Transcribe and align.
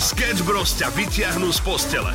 Sketch 0.00 0.40
Bros 0.48 0.80
ťa 0.80 0.88
vyťahnú 0.96 1.52
z 1.52 1.60
postele. 1.60 2.08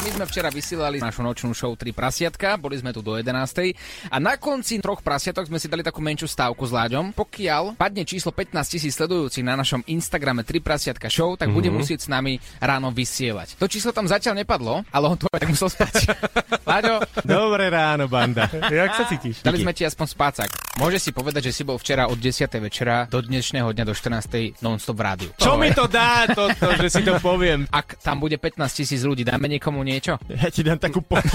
My 0.00 0.10
sme 0.16 0.24
včera 0.24 0.48
vysielali 0.48 0.96
našu 0.96 1.20
nočnú 1.20 1.52
show 1.52 1.76
3 1.76 1.92
prasiatka, 1.92 2.56
boli 2.56 2.80
sme 2.80 2.88
tu 2.96 3.04
do 3.04 3.12
11. 3.20 3.76
A 4.08 4.16
na 4.16 4.40
konci 4.40 4.80
troch 4.80 5.04
prasiatok 5.04 5.44
sme 5.44 5.60
si 5.60 5.68
dali 5.68 5.84
takú 5.84 6.00
menšiu 6.00 6.24
stávku 6.24 6.64
s 6.64 6.72
Láďom. 6.72 7.12
Pokiaľ 7.12 7.76
padne 7.76 8.08
číslo 8.08 8.32
15 8.32 8.72
tisíc 8.72 8.96
sledujúcich 8.96 9.44
na 9.44 9.60
našom 9.60 9.84
Instagrame 9.92 10.40
3 10.40 10.56
prasiatka 10.64 11.12
show, 11.12 11.36
tak 11.36 11.52
mm-hmm. 11.52 11.56
bude 11.60 11.68
musieť 11.68 12.00
s 12.00 12.08
nami 12.08 12.40
ráno 12.64 12.88
vysielať. 12.96 13.60
To 13.60 13.68
číslo 13.68 13.92
tam 13.92 14.08
zatiaľ 14.08 14.40
nepadlo, 14.40 14.88
ale 14.88 15.04
on 15.04 15.20
to 15.20 15.28
aj 15.36 15.44
musel 15.52 15.68
spať. 15.68 16.08
Láďo, 16.68 17.04
Dobré 17.28 17.68
ráno, 17.68 18.08
banda. 18.08 18.48
Jak 18.72 18.96
sa 18.96 19.04
cítiš? 19.04 19.44
dali 19.44 19.60
sme 19.60 19.76
ti 19.76 19.84
aspoň 19.84 20.06
spácak. 20.16 20.48
Môže 20.80 20.96
si 20.96 21.12
povedať, 21.12 21.52
že 21.52 21.60
si 21.60 21.62
bol 21.68 21.76
včera 21.76 22.08
od 22.08 22.16
10. 22.16 22.48
večera 22.64 23.04
do 23.12 23.20
dnešného 23.20 23.68
dňa 23.68 23.84
do 23.84 23.92
14. 23.92 24.64
non-stop 24.64 24.96
v 24.96 25.02
rádiu. 25.04 25.30
Čo 25.36 25.60
mi 25.60 25.68
to 25.76 25.84
dá, 25.84 26.24
toto, 26.32 26.72
že 26.80 26.88
si 26.88 27.02
to 27.04 27.17
poviem? 27.20 27.66
Ak 27.68 27.98
tam 28.00 28.18
bude 28.18 28.38
15 28.38 28.58
tisíc 28.72 29.02
ľudí, 29.02 29.22
dáme 29.22 29.46
niekomu 29.46 29.82
niečo? 29.82 30.16
Ja 30.30 30.48
ti 30.48 30.62
dám 30.62 30.78
takú 30.78 31.02
po... 31.02 31.18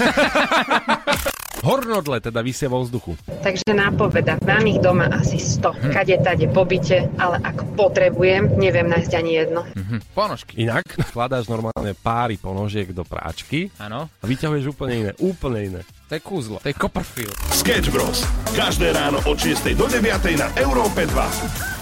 Hornodle 1.64 2.20
teda 2.20 2.44
vysie 2.44 2.68
vo 2.68 2.84
vzduchu. 2.84 3.16
Takže 3.40 3.72
nápoveda, 3.72 4.36
mám 4.44 4.68
ich 4.68 4.76
doma 4.84 5.08
asi 5.08 5.40
100, 5.40 5.96
kade 5.96 6.20
tade 6.20 6.44
po 6.52 6.68
byte, 6.68 7.08
ale 7.16 7.40
ak 7.40 7.72
potrebujem, 7.72 8.60
neviem 8.60 8.84
nájsť 8.84 9.12
ani 9.16 9.32
jedno. 9.32 9.64
Hm, 9.72 10.04
ponožky. 10.12 10.60
Inak 10.60 10.84
vkladáš 11.08 11.48
normálne 11.48 11.96
páry 11.96 12.36
ponožiek 12.36 12.92
do 12.92 13.00
práčky 13.00 13.72
Áno, 13.80 14.12
a 14.12 14.24
vyťahuješ 14.28 14.76
úplne 14.76 15.08
iné. 15.08 15.10
Úplne 15.16 15.60
iné. 15.64 15.80
to 16.12 16.12
je 16.12 16.20
kúzlo, 16.20 16.60
to 16.60 16.68
je 16.68 16.76
Copperfield. 16.76 17.32
Sketch 17.56 17.88
Bros. 17.88 18.28
Každé 18.52 18.92
ráno 18.92 19.24
od 19.24 19.40
6 19.40 19.72
do 19.72 19.88
9 19.88 20.04
na 20.36 20.52
Európe 20.60 21.08
2. 21.08 21.73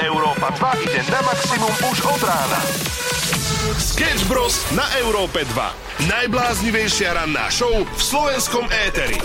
Európa 0.00 0.48
2 0.56 0.84
ide 0.88 1.00
na 1.12 1.20
maximum 1.20 1.74
už 1.92 1.98
od 2.08 2.22
rána. 2.24 2.60
Sketch 3.76 4.24
Bros. 4.32 4.64
na 4.72 4.88
Európe 4.96 5.44
2. 5.44 6.08
Najbláznivejšia 6.08 7.20
ranná 7.20 7.52
show 7.52 7.84
v 7.84 8.00
slovenskom 8.00 8.64
éteri. 8.88 9.20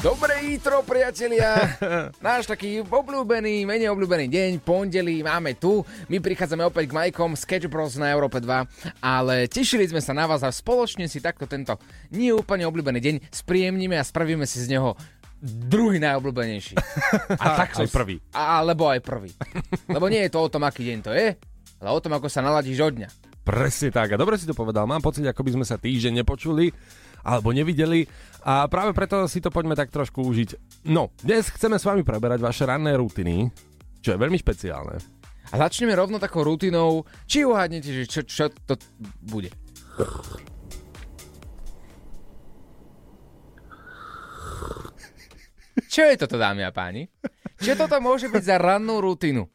Dobré 0.00 0.40
jítro, 0.46 0.80
priatelia. 0.86 1.76
Náš 2.24 2.48
taký 2.48 2.80
obľúbený, 2.80 3.68
menej 3.68 3.92
obľúbený 3.92 4.30
deň, 4.30 4.50
pondelí 4.64 5.20
máme 5.20 5.58
tu. 5.60 5.84
My 6.08 6.16
prichádzame 6.22 6.64
opäť 6.64 6.88
k 6.88 6.96
Majkom, 6.96 7.36
Sketch 7.36 7.68
Bros 7.68 7.98
na 8.00 8.08
Európe 8.14 8.40
2, 8.40 9.04
ale 9.04 9.50
tešili 9.50 9.84
sme 9.84 10.00
sa 10.00 10.16
na 10.16 10.24
vás 10.24 10.40
a 10.46 10.54
spoločne 10.54 11.10
si 11.10 11.20
takto 11.20 11.44
tento 11.44 11.76
nie 12.14 12.32
úplne 12.32 12.64
obľúbený 12.70 13.00
deň 13.04 13.14
spríjemníme 13.28 14.00
a 14.00 14.06
spravíme 14.06 14.48
si 14.48 14.64
z 14.64 14.78
neho 14.78 14.96
druhý 15.42 16.02
najobľúbenejší. 16.02 16.74
A 17.42 17.44
tak 17.54 17.78
Aj 17.78 17.88
prvý. 17.88 18.18
Alebo 18.34 18.90
aj 18.90 19.00
prvý. 19.02 19.30
Lebo 19.94 20.10
nie 20.10 20.26
je 20.26 20.32
to 20.34 20.42
o 20.42 20.50
tom, 20.50 20.66
aký 20.66 20.82
deň 20.90 20.98
to 21.02 21.12
je, 21.14 21.38
ale 21.78 21.88
o 21.94 22.02
tom, 22.02 22.12
ako 22.18 22.26
sa 22.26 22.42
naladíš 22.42 22.82
od 22.82 22.94
dňa. 22.98 23.08
Presne 23.46 23.88
tak. 23.94 24.12
A 24.12 24.20
dobre 24.20 24.36
si 24.36 24.44
to 24.44 24.52
povedal. 24.52 24.84
Mám 24.84 25.00
pocit, 25.00 25.24
ako 25.24 25.46
by 25.46 25.50
sme 25.56 25.64
sa 25.64 25.80
týždeň 25.80 26.20
nepočuli 26.20 26.74
alebo 27.24 27.50
nevideli 27.54 28.04
a 28.46 28.70
práve 28.70 28.94
preto 28.94 29.26
si 29.26 29.42
to 29.42 29.50
poďme 29.50 29.74
tak 29.74 29.90
trošku 29.90 30.22
užiť. 30.22 30.82
No, 30.86 31.10
dnes 31.20 31.50
chceme 31.50 31.76
s 31.76 31.84
vami 31.84 32.06
preberať 32.06 32.38
vaše 32.38 32.64
ranné 32.64 32.94
rutiny, 32.94 33.50
čo 33.98 34.14
je 34.14 34.18
veľmi 34.20 34.38
špeciálne. 34.38 34.96
A 35.48 35.54
začneme 35.56 35.96
rovno 35.96 36.20
takou 36.20 36.44
rutinou, 36.44 37.08
či 37.24 37.42
uhádnete, 37.42 37.90
že 37.90 38.04
čo, 38.04 38.20
čo 38.22 38.44
to 38.68 38.76
bude. 39.24 39.48
Čo 45.88 46.04
je 46.04 46.20
toto, 46.20 46.36
dámy 46.36 46.68
a 46.68 46.70
páni? 46.70 47.08
Čo 47.56 47.72
toto 47.74 47.96
môže 47.98 48.28
byť 48.28 48.42
za 48.44 48.56
rannú 48.60 49.00
rutinu? 49.00 49.48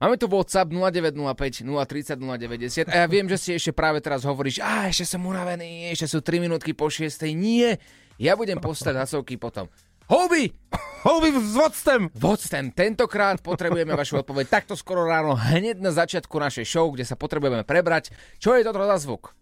Máme 0.00 0.16
tu 0.16 0.32
WhatsApp 0.32 0.72
0905 0.72 1.66
030 1.66 2.16
090 2.16 2.88
a 2.88 3.04
ja 3.04 3.06
viem, 3.10 3.28
že 3.28 3.36
si 3.36 3.50
ešte 3.52 3.76
práve 3.76 4.00
teraz 4.00 4.24
hovoríš, 4.24 4.64
a 4.64 4.88
ešte 4.88 5.04
som 5.04 5.20
unavený, 5.28 5.92
ešte 5.92 6.08
sú 6.08 6.24
3 6.24 6.40
minútky 6.40 6.72
po 6.72 6.88
6. 6.88 7.20
Nie, 7.36 7.76
ja 8.16 8.32
budem 8.32 8.56
postať 8.56 8.96
hlasovky 8.96 9.36
potom. 9.36 9.68
Houby! 10.08 10.56
Houby 11.04 11.28
s 11.36 11.52
voctem! 11.52 12.00
Voctem, 12.16 12.72
tentokrát 12.72 13.44
potrebujeme 13.44 13.92
vašu 13.92 14.24
odpoveď 14.24 14.46
takto 14.48 14.72
skoro 14.72 15.04
ráno, 15.04 15.36
hneď 15.36 15.84
na 15.84 15.92
začiatku 15.92 16.32
našej 16.32 16.64
show, 16.64 16.88
kde 16.88 17.04
sa 17.04 17.20
potrebujeme 17.20 17.68
prebrať. 17.68 18.08
Čo 18.40 18.56
je 18.56 18.64
toto 18.64 18.80
za 18.80 18.96
zvuk? 18.96 19.36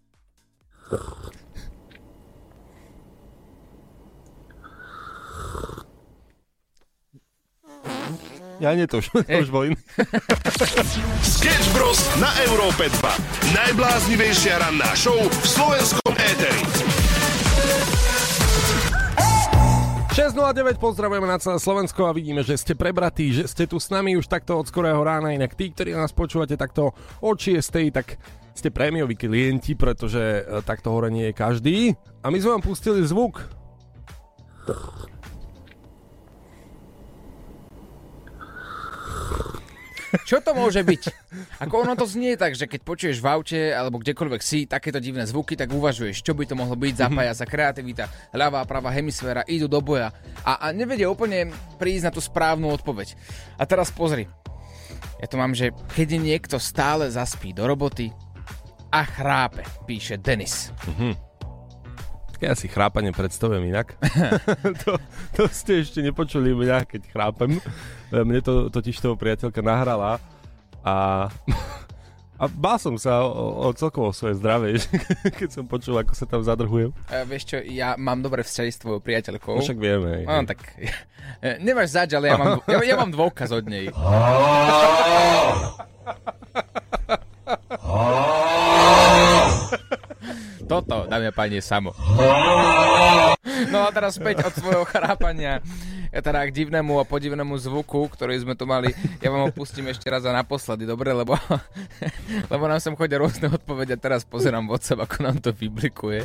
Ja 8.59 8.75
nie, 8.75 8.91
to 8.91 8.99
už, 8.99 9.07
to 9.23 9.39
už 9.39 9.49
bol 9.55 9.71
iný. 9.71 9.79
Sketch 11.23 11.67
Bros. 11.71 12.03
na 12.19 12.27
Európe 12.43 12.91
2. 12.91 13.55
Najbláznivejšia 13.55 14.59
ranná 14.59 14.91
show 14.99 15.15
v 15.15 15.45
slovenskom 15.47 16.11
éteri. 16.19 16.59
6.09 20.11 20.75
pozdravujeme 20.75 21.23
na 21.23 21.39
celé 21.39 21.55
Slovensko 21.63 22.03
a 22.03 22.11
vidíme, 22.11 22.43
že 22.43 22.59
ste 22.59 22.75
prebratí, 22.75 23.31
že 23.31 23.47
ste 23.47 23.63
tu 23.63 23.79
s 23.79 23.87
nami 23.87 24.19
už 24.19 24.27
takto 24.27 24.59
od 24.59 24.67
skorého 24.67 24.99
rána, 24.99 25.31
inak 25.31 25.55
tí, 25.55 25.71
ktorí 25.71 25.95
nás 25.95 26.11
počúvate 26.11 26.59
takto 26.59 26.91
od 27.23 27.37
6. 27.39 27.63
tak 27.95 28.19
ste 28.51 28.75
prémioví 28.75 29.15
klienti, 29.15 29.79
pretože 29.79 30.19
e, 30.19 30.59
takto 30.67 30.91
hore 30.91 31.07
nie 31.07 31.31
je 31.31 31.39
každý. 31.39 31.77
A 32.19 32.27
my 32.27 32.35
sme 32.43 32.59
vám 32.59 32.63
pustili 32.67 32.99
zvuk. 33.07 33.39
Čo 40.29 40.41
to 40.41 40.57
môže 40.57 40.81
byť? 40.81 41.01
Ako 41.61 41.85
ono 41.85 41.93
to 41.93 42.09
znie 42.09 42.33
tak, 42.39 42.57
že 42.57 42.65
keď 42.65 42.81
počuješ 42.81 43.17
v 43.21 43.27
aute 43.29 43.59
alebo 43.73 44.01
kdekoľvek 44.01 44.41
si 44.41 44.65
takéto 44.65 44.97
divné 44.97 45.25
zvuky, 45.29 45.53
tak 45.53 45.69
uvažuješ, 45.69 46.25
čo 46.25 46.33
by 46.33 46.49
to 46.49 46.57
mohlo 46.57 46.73
byť, 46.73 46.93
zapája 46.97 47.33
sa 47.37 47.45
kreativita, 47.45 48.09
ľavá, 48.33 48.65
pravá 48.65 48.89
hemisféra, 48.89 49.45
idú 49.45 49.69
do 49.69 49.81
boja 49.83 50.09
a, 50.41 50.69
a 50.69 50.73
nevedia 50.73 51.11
úplne 51.11 51.53
prísť 51.77 52.09
na 52.09 52.11
tú 52.13 52.21
správnu 52.23 52.69
odpoveď. 52.73 53.13
A 53.61 53.63
teraz 53.69 53.93
pozri, 53.93 54.25
ja 55.19 55.27
tu 55.27 55.35
mám, 55.37 55.53
že 55.53 55.75
keď 55.93 56.17
niekto 56.17 56.57
stále 56.57 57.11
zaspí 57.11 57.53
do 57.53 57.67
roboty 57.67 58.09
a 58.89 59.05
chrápe, 59.05 59.61
píše 59.85 60.17
Denis. 60.17 60.73
Ja 62.39 62.55
si 62.55 62.71
chrápanie 62.71 63.11
predstavujem 63.11 63.67
inak. 63.67 63.99
to, 64.87 64.95
to 65.35 65.43
ste 65.51 65.83
ešte 65.83 65.99
nepočuli 65.99 66.55
mňa, 66.55 66.87
keď 66.87 67.11
chrápem. 67.11 67.59
Mne 68.15 68.39
to 68.39 68.71
totiž 68.71 68.95
toho 68.95 69.19
priateľka 69.19 69.59
nahrala 69.59 70.23
a, 70.79 71.27
a 72.39 72.43
bál 72.47 72.79
som 72.79 72.95
sa 72.95 73.27
o, 73.27 73.67
o 73.67 73.75
celkovo 73.75 74.15
svoje 74.15 74.39
zdravie, 74.39 74.79
keď 75.39 75.49
som 75.51 75.67
počul, 75.67 75.99
ako 75.99 76.15
sa 76.15 76.23
tam 76.23 76.39
zadrhujem. 76.39 76.95
A 77.11 77.27
vieš 77.27 77.51
čo, 77.51 77.59
ja 77.59 77.99
mám 77.99 78.23
dobré 78.23 78.47
vzťahy 78.47 78.71
s 78.71 78.79
tvojou 78.79 79.03
priateľkou. 79.03 79.59
No 79.59 79.59
však 79.59 79.75
vieme. 79.75 80.23
No, 80.23 80.47
tak 80.47 80.63
nemáš 81.59 81.91
zač, 81.91 82.15
ale 82.15 82.31
ja 82.31 82.39
mám, 82.39 82.63
ja, 82.71 82.79
ja 82.87 82.95
mám 82.95 83.11
dôkaz 83.11 83.51
od 83.51 83.67
nej. 83.67 83.91
Toto, 90.69 91.09
dámy 91.09 91.27
a 91.27 91.33
páni, 91.33 91.57
je 91.57 91.65
samo. 91.65 91.97
No 93.73 93.79
a 93.83 93.89
teraz 93.89 94.21
späť 94.21 94.45
od 94.45 94.53
svojho 94.53 94.85
chrápania 94.85 95.65
teda 96.13 96.45
k 96.45 96.53
divnému 96.53 97.01
a 97.01 97.09
podivnému 97.09 97.57
zvuku, 97.57 98.05
ktorý 98.13 98.37
sme 98.41 98.53
tu 98.53 98.69
mali. 98.69 98.93
Ja 99.21 99.33
vám 99.33 99.49
ho 99.49 99.51
pustím 99.53 99.89
ešte 99.89 100.09
raz 100.09 100.25
a 100.25 100.33
naposledy, 100.33 100.85
dobre? 100.85 101.09
Lebo, 101.09 101.33
lebo 102.53 102.63
nám 102.69 102.81
sem 102.81 102.93
chodia 102.93 103.17
rôzne 103.17 103.49
odpovede 103.49 103.97
a 103.97 104.01
teraz 104.01 104.25
pozerám 104.25 104.69
WhatsApp, 104.69 105.09
ako 105.09 105.17
nám 105.25 105.37
to 105.41 105.49
vyblikuje. 105.53 106.21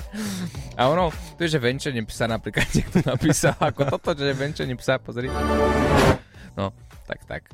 A 0.77 0.93
ono, 0.93 1.09
to 1.41 1.49
je, 1.49 1.57
že 1.57 1.65
venčenie 1.65 2.05
psa 2.05 2.29
napríklad 2.29 2.69
niekto 2.77 3.01
napísal, 3.01 3.57
ako 3.57 3.97
toto, 3.97 4.13
že 4.13 4.37
venčenie 4.37 4.77
psa, 4.77 5.01
pozri. 5.01 5.33
No, 6.57 6.73
tak, 7.09 7.25
tak. 7.25 7.49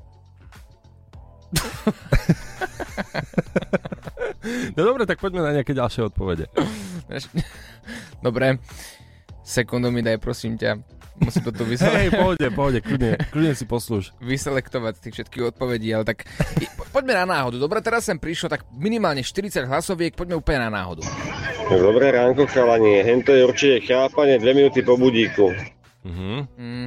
No 4.73 4.83
dobre, 4.83 5.05
tak 5.05 5.17
poďme 5.17 5.43
na 5.43 5.53
nejaké 5.53 5.71
ďalšie 5.71 6.07
odpovede. 6.07 6.49
Dobre, 8.21 8.57
sekundu 9.43 9.89
mi 9.89 10.01
daj, 10.01 10.17
prosím 10.17 10.55
ťa. 10.55 10.81
Musím 11.19 11.43
to 11.43 11.53
tu 11.53 11.65
vysele- 11.71 11.93
Hej, 11.99 12.11
pohode, 12.13 12.47
pohode, 12.51 12.79
kľudne, 12.79 13.21
kľudne 13.33 13.53
si 13.53 13.65
poslúž. 13.65 14.17
vyselektovať 14.19 14.95
tých 14.99 15.15
všetkých 15.19 15.45
odpovedí, 15.51 15.91
ale 15.91 16.05
tak 16.07 16.25
poďme 16.91 17.13
na 17.15 17.27
náhodu. 17.27 17.57
Dobre, 17.57 17.81
teraz 17.81 18.05
sem 18.05 18.17
prišlo 18.17 18.49
tak 18.49 18.65
minimálne 18.73 19.21
40 19.21 19.67
hlasoviek, 19.67 20.13
poďme 20.13 20.37
úplne 20.37 20.65
na 20.65 20.81
náhodu. 20.81 21.05
Dobré 21.69 22.11
ránko, 22.11 22.49
chalani. 22.49 23.01
Hento 23.01 23.31
je 23.31 23.45
určite 23.45 23.85
chápanie 23.85 24.37
2 24.37 24.49
minúty 24.55 24.81
po 24.81 24.97
budíku. 24.97 25.53
Mhm. 26.01 26.49
Mm, 26.57 26.87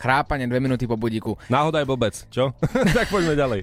chrápanie 0.00 0.48
2 0.48 0.56
minúty 0.64 0.88
po 0.88 0.96
budíku. 0.96 1.36
Náhoda 1.52 1.84
je 1.84 1.86
blbec, 1.86 2.14
čo? 2.32 2.56
tak 2.96 3.12
poďme 3.12 3.36
ďalej. 3.36 3.60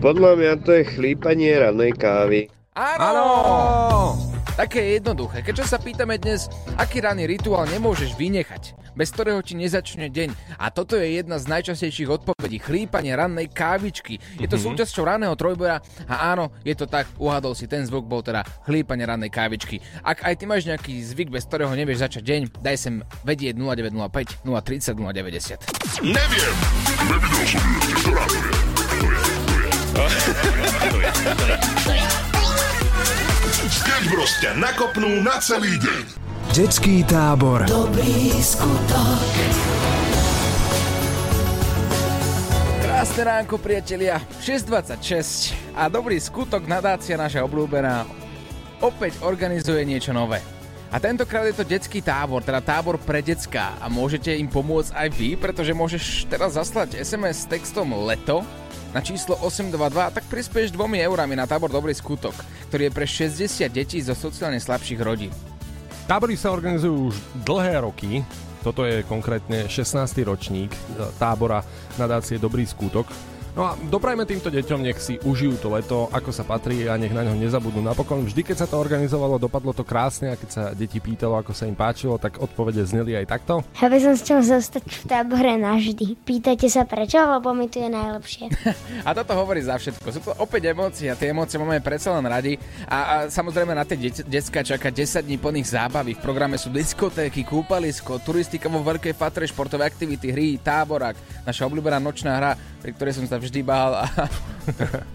Podľa 0.00 0.32
mňa 0.40 0.52
to 0.64 0.72
je 0.72 0.82
chlípanie 0.96 1.52
ranej 1.60 1.92
kávy. 1.92 2.40
Áno! 2.72 3.04
Áno! 3.04 4.37
Také 4.58 4.82
je 4.82 4.90
jednoduché. 4.98 5.46
Keďže 5.46 5.70
sa 5.70 5.78
pýtame 5.78 6.18
dnes, 6.18 6.50
aký 6.74 6.98
ranný 6.98 7.30
rituál 7.30 7.70
nemôžeš 7.70 8.18
vynechať, 8.18 8.74
bez 8.98 9.14
ktorého 9.14 9.38
ti 9.38 9.54
nezačne 9.54 10.10
deň. 10.10 10.58
A 10.58 10.74
toto 10.74 10.98
je 10.98 11.14
jedna 11.14 11.38
z 11.38 11.46
najčastejších 11.46 12.10
odpovedí. 12.10 12.58
Chlípanie 12.58 13.14
rannej 13.14 13.46
kávičky. 13.54 14.18
Je 14.34 14.50
to 14.50 14.58
mm-hmm. 14.58 14.82
súčasťou 14.82 15.06
ranného 15.06 15.38
trojboja 15.38 15.78
a 16.10 16.34
áno, 16.34 16.50
je 16.66 16.74
to 16.74 16.90
tak, 16.90 17.06
uhadol 17.22 17.54
si, 17.54 17.70
ten 17.70 17.86
zvuk 17.86 18.10
bol 18.10 18.18
teda 18.18 18.42
chlípanie 18.66 19.06
rannej 19.06 19.30
kávičky. 19.30 19.78
Ak 20.02 20.26
aj 20.26 20.42
ty 20.42 20.50
máš 20.50 20.66
nejaký 20.66 21.06
zvyk, 21.06 21.30
bez 21.30 21.46
ktorého 21.46 21.70
nevieš 21.78 22.10
začať 22.10 22.26
deň, 22.26 22.58
daj 22.58 22.76
sem 22.82 22.94
vedieť 23.22 23.54
0905 23.54 24.42
030 24.42 24.98
090. 24.98 26.02
Neviem. 26.02 26.54
Nevidel 27.06 27.44
som 27.46 27.62
ju 27.62 27.78
ešte, 27.86 27.94
ktorá 28.02 28.26
to 28.26 28.34
je. 31.94 32.17
Sketch 33.58 34.06
Bros 34.14 34.38
ťa 34.38 34.54
nakopnú 34.54 35.18
na 35.18 35.34
celý 35.42 35.74
deň. 35.82 36.02
Detský 36.54 37.02
tábor. 37.02 37.66
Dobrý 37.66 38.30
skutok. 38.38 39.34
Krásne 42.86 43.22
ránko, 43.26 43.58
priatelia. 43.58 44.22
6.26 44.46 45.74
a 45.74 45.90
dobrý 45.90 46.22
skutok 46.22 46.70
nadácia 46.70 47.18
naša 47.18 47.42
obľúbená 47.42 48.06
opäť 48.78 49.18
organizuje 49.26 49.82
niečo 49.82 50.14
nové. 50.14 50.38
A 50.94 51.02
tentokrát 51.02 51.42
je 51.50 51.58
to 51.58 51.66
detský 51.66 51.98
tábor, 51.98 52.46
teda 52.46 52.62
tábor 52.62 52.94
pre 52.94 53.26
decka 53.26 53.74
a 53.82 53.90
môžete 53.90 54.38
im 54.38 54.46
pomôcť 54.46 54.94
aj 54.94 55.08
vy, 55.18 55.34
pretože 55.34 55.74
môžeš 55.74 56.30
teraz 56.30 56.54
zaslať 56.54 56.94
SMS 56.94 57.42
s 57.42 57.50
textom 57.50 57.90
LETO 57.90 58.46
na 58.92 59.00
číslo 59.04 59.36
822 59.44 60.16
tak 60.16 60.24
prispieš 60.32 60.72
dvomi 60.72 61.00
eurami 61.04 61.36
na 61.36 61.44
tábor 61.44 61.68
Dobrý 61.68 61.92
skutok, 61.92 62.32
ktorý 62.72 62.88
je 62.88 62.92
pre 62.92 63.06
60 63.06 63.68
detí 63.68 64.00
zo 64.00 64.16
sociálne 64.16 64.56
slabších 64.56 65.00
rodín. 65.00 65.32
Tábory 66.08 66.40
sa 66.40 66.56
organizujú 66.56 67.12
už 67.12 67.16
dlhé 67.44 67.84
roky. 67.84 68.24
Toto 68.64 68.88
je 68.88 69.04
konkrétne 69.04 69.68
16. 69.68 70.24
ročník 70.24 70.72
tábora 71.20 71.60
nadácie 72.00 72.40
Dobrý 72.40 72.64
skútok. 72.64 73.12
No 73.58 73.66
a 73.66 73.74
doprajme 73.74 74.22
týmto 74.22 74.54
deťom, 74.54 74.86
nech 74.86 75.02
si 75.02 75.18
užijú 75.18 75.58
to 75.58 75.74
leto, 75.74 76.06
ako 76.14 76.30
sa 76.30 76.46
patrí 76.46 76.86
a 76.86 76.94
nech 76.94 77.10
na 77.10 77.26
ňo 77.26 77.34
nezabudnú. 77.34 77.82
Napokon 77.82 78.22
vždy, 78.22 78.46
keď 78.46 78.56
sa 78.62 78.70
to 78.70 78.78
organizovalo, 78.78 79.34
dopadlo 79.34 79.74
to 79.74 79.82
krásne 79.82 80.30
a 80.30 80.38
keď 80.38 80.50
sa 80.54 80.62
deti 80.78 81.02
pýtalo, 81.02 81.34
ako 81.34 81.50
sa 81.50 81.66
im 81.66 81.74
páčilo, 81.74 82.22
tak 82.22 82.38
odpovede 82.38 82.86
zneli 82.86 83.18
aj 83.18 83.26
takto. 83.26 83.66
Ja 83.82 83.90
by 83.90 83.98
som 83.98 84.14
chcel 84.14 84.46
zostať 84.46 84.86
v 84.86 85.02
tábore 85.10 85.58
navždy. 85.58 86.22
Pýtajte 86.22 86.70
sa 86.70 86.86
prečo, 86.86 87.18
lebo 87.18 87.50
mi 87.50 87.66
tu 87.66 87.82
je 87.82 87.90
najlepšie. 87.90 88.46
a 89.08 89.10
toto 89.10 89.34
hovorí 89.34 89.58
za 89.58 89.74
všetko. 89.74 90.06
Sú 90.06 90.22
to 90.22 90.38
opäť 90.38 90.70
emócie 90.70 91.10
a 91.10 91.18
tie 91.18 91.34
emócie 91.34 91.58
máme 91.58 91.82
predsa 91.82 92.14
len 92.14 92.30
radi. 92.30 92.54
A, 92.86 92.98
a 93.02 93.14
samozrejme 93.26 93.74
na 93.74 93.82
tie 93.82 93.98
de- 93.98 94.22
decka 94.22 94.62
čaká 94.62 94.94
10 94.94 95.26
dní 95.26 95.34
plných 95.34 95.66
zábavy. 95.74 96.14
V 96.14 96.22
programe 96.22 96.62
sú 96.62 96.70
diskotéky, 96.70 97.42
kúpalisko, 97.42 98.22
turistika 98.22 98.70
vo 98.70 98.86
veľkej 98.86 99.18
fatre, 99.18 99.50
športové 99.50 99.82
aktivity, 99.82 100.30
hry, 100.30 100.62
táborak, 100.62 101.18
naša 101.42 101.66
obľúbená 101.66 101.98
nočná 101.98 102.38
hra, 102.38 102.54
pri 102.78 102.94
ktorej 102.94 103.18
som 103.18 103.26
sa 103.26 103.34
vždy 103.34 103.47
bál 103.64 104.04
a, 104.04 104.06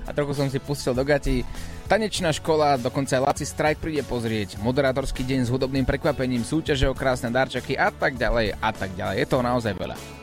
a 0.07 0.11
trochu 0.11 0.33
som 0.33 0.47
si 0.49 0.57
pustil 0.57 0.97
do 0.97 1.05
gatí. 1.05 1.45
Tanečná 1.85 2.31
škola, 2.31 2.79
dokonca 2.79 3.19
aj 3.19 3.23
Laci 3.27 3.45
Strike 3.45 3.83
príde 3.83 4.01
pozrieť, 4.07 4.57
moderátorský 4.63 5.21
deň 5.27 5.39
s 5.45 5.51
hudobným 5.51 5.83
prekvapením, 5.83 6.41
súťaže 6.41 6.87
o 6.87 6.95
krásne 6.95 7.29
darčeky 7.29 7.75
a 7.75 7.91
tak 7.91 8.15
ďalej 8.15 8.55
a 8.55 8.69
tak 8.71 8.95
ďalej. 8.95 9.15
Je 9.19 9.27
to 9.27 9.43
naozaj 9.43 9.75
veľa. 9.75 10.22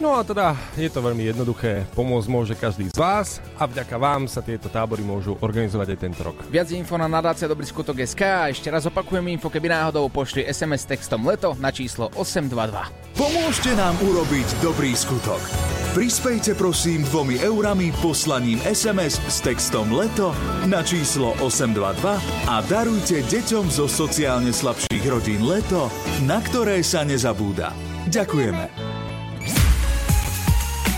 No 0.00 0.16
a 0.16 0.24
teda 0.24 0.56
je 0.80 0.88
to 0.88 1.04
veľmi 1.04 1.28
jednoduché. 1.28 1.84
Pomôcť 1.92 2.28
môže 2.32 2.54
každý 2.56 2.88
z 2.88 2.96
vás 2.96 3.36
a 3.60 3.68
vďaka 3.68 4.00
vám 4.00 4.24
sa 4.24 4.40
tieto 4.40 4.72
tábory 4.72 5.04
môžu 5.04 5.36
organizovať 5.44 5.92
aj 5.92 5.98
tento 6.00 6.20
rok. 6.24 6.40
Viac 6.48 6.72
info 6.72 6.96
na 6.96 7.04
nadácia 7.04 7.44
Dobrý 7.44 7.68
skutok 7.68 8.00
SK 8.00 8.22
a 8.24 8.48
ešte 8.48 8.72
raz 8.72 8.88
opakujem 8.88 9.28
info, 9.28 9.52
keby 9.52 9.68
náhodou 9.68 10.08
pošli 10.08 10.48
SMS 10.48 10.88
textom 10.88 11.20
leto 11.28 11.52
na 11.60 11.68
číslo 11.68 12.08
822. 12.16 13.12
Pomôžte 13.20 13.76
nám 13.76 13.92
urobiť 14.00 14.48
dobrý 14.64 14.96
skutok. 14.96 15.44
Prispejte 15.92 16.56
prosím 16.56 17.04
dvomi 17.04 17.36
eurami 17.44 17.92
poslaním 18.00 18.56
SMS 18.64 19.20
s 19.28 19.44
textom 19.44 19.92
leto 19.92 20.32
na 20.64 20.80
číslo 20.80 21.36
822 21.44 22.48
a 22.48 22.54
darujte 22.64 23.20
deťom 23.20 23.68
zo 23.68 23.84
sociálne 23.84 24.48
slabších 24.48 25.04
rodín 25.04 25.44
leto, 25.44 25.92
na 26.24 26.40
ktoré 26.40 26.80
sa 26.80 27.04
nezabúda. 27.04 27.76
Ďakujeme. 28.08 28.99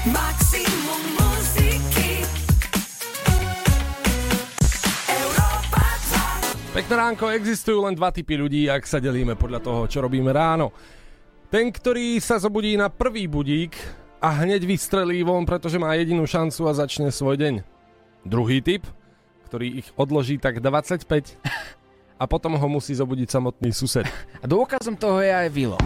Maximum 0.02 1.14
muziky. 1.14 2.26
Európa 5.06 5.84
2. 6.74 6.74
Pekné 6.74 6.94
ránko, 6.98 7.30
existujú 7.30 7.86
len 7.86 7.94
dva 7.94 8.10
typy 8.10 8.34
ľudí, 8.34 8.66
ak 8.66 8.82
sa 8.82 8.98
delíme 8.98 9.38
podľa 9.38 9.62
toho, 9.62 9.86
čo 9.86 10.02
robíme 10.02 10.34
ráno. 10.34 10.74
Ten, 11.54 11.70
ktorý 11.70 12.18
sa 12.18 12.42
zobudí 12.42 12.74
na 12.74 12.90
prvý 12.90 13.30
budík 13.30 13.78
a 14.18 14.42
hneď 14.42 14.66
vystrelí 14.66 15.22
von, 15.22 15.46
pretože 15.46 15.78
má 15.78 15.94
jedinú 15.94 16.26
šancu 16.26 16.66
a 16.66 16.74
začne 16.74 17.14
svoj 17.14 17.38
deň. 17.38 17.54
Druhý 18.26 18.58
typ, 18.58 18.82
ktorý 19.46 19.86
ich 19.86 19.88
odloží 19.94 20.34
tak 20.34 20.58
25 20.58 21.38
a 22.18 22.24
potom 22.26 22.58
ho 22.58 22.66
musí 22.66 22.90
zobudiť 22.90 23.38
samotný 23.38 23.70
sused. 23.70 24.10
A 24.42 24.50
dôkazom 24.50 24.98
toho 24.98 25.22
je 25.22 25.30
aj 25.30 25.46
Vilo. 25.54 25.78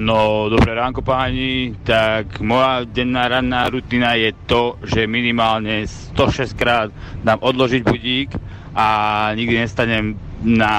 No, 0.00 0.48
dobré 0.48 0.72
ránko 0.72 1.04
páni, 1.04 1.76
tak 1.84 2.40
moja 2.40 2.88
denná 2.88 3.28
ranná 3.28 3.68
rutina 3.68 4.16
je 4.16 4.32
to, 4.48 4.80
že 4.80 5.04
minimálne 5.04 5.84
106 6.16 6.56
krát 6.56 6.88
dám 7.20 7.36
odložiť 7.44 7.84
budík 7.84 8.32
a 8.72 9.28
nikdy 9.36 9.60
nestanem 9.60 10.16
na 10.40 10.72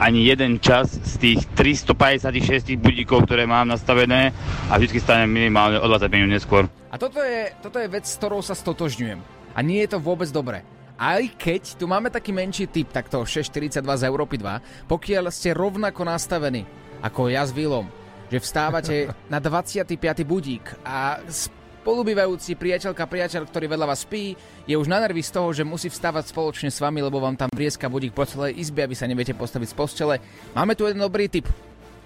ani 0.00 0.24
jeden 0.24 0.56
čas 0.64 0.96
z 0.96 1.14
tých 1.20 1.44
356 1.52 2.72
budíkov, 2.80 3.28
ktoré 3.28 3.44
mám 3.44 3.68
nastavené 3.68 4.32
a 4.72 4.80
vždy 4.80 4.96
stanem 4.96 5.28
minimálne 5.28 5.76
o 5.76 5.84
20 5.92 6.08
minút 6.08 6.40
neskôr. 6.40 6.64
A 6.88 6.96
toto 6.96 7.20
je, 7.20 7.52
toto 7.60 7.76
je 7.76 7.88
vec, 7.92 8.08
s 8.08 8.16
ktorou 8.16 8.40
sa 8.40 8.56
stotožňujem. 8.56 9.20
A 9.52 9.60
nie 9.60 9.84
je 9.84 9.92
to 9.92 10.00
vôbec 10.00 10.32
dobré. 10.32 10.64
Aj 10.96 11.20
keď 11.20 11.76
tu 11.76 11.84
máme 11.84 12.08
taký 12.08 12.32
menší 12.32 12.64
typ, 12.72 12.88
takto 12.96 13.28
642 13.28 13.84
z 13.84 14.02
Európy 14.08 14.40
2, 14.40 14.88
pokiaľ 14.88 15.28
ste 15.28 15.52
rovnako 15.52 16.08
nastavení 16.08 16.87
ako 17.02 17.30
ja 17.30 17.46
s 17.46 17.54
Vilom, 17.54 17.86
že 18.28 18.42
vstávate 18.42 19.10
na 19.32 19.38
25. 19.38 19.98
budík 20.26 20.64
a 20.82 21.22
spolubývajúci 21.26 22.58
priateľka, 22.58 23.08
priateľ, 23.08 23.48
ktorý 23.48 23.66
vedľa 23.72 23.86
vás 23.88 24.04
spí, 24.04 24.36
je 24.68 24.76
už 24.76 24.90
na 24.90 25.00
nervy 25.00 25.24
z 25.24 25.32
toho, 25.32 25.48
že 25.56 25.64
musí 25.64 25.88
vstávať 25.88 26.28
spoločne 26.34 26.68
s 26.68 26.82
vami, 26.82 27.00
lebo 27.00 27.16
vám 27.16 27.38
tam 27.38 27.48
vrieska 27.48 27.88
budík 27.88 28.12
po 28.12 28.28
celej 28.28 28.60
izbe, 28.60 28.84
aby 28.84 28.92
sa 28.92 29.08
neviete 29.08 29.32
postaviť 29.32 29.68
z 29.72 29.76
postele. 29.78 30.14
Máme 30.52 30.76
tu 30.76 30.84
jeden 30.84 31.00
dobrý 31.00 31.32
tip. 31.32 31.48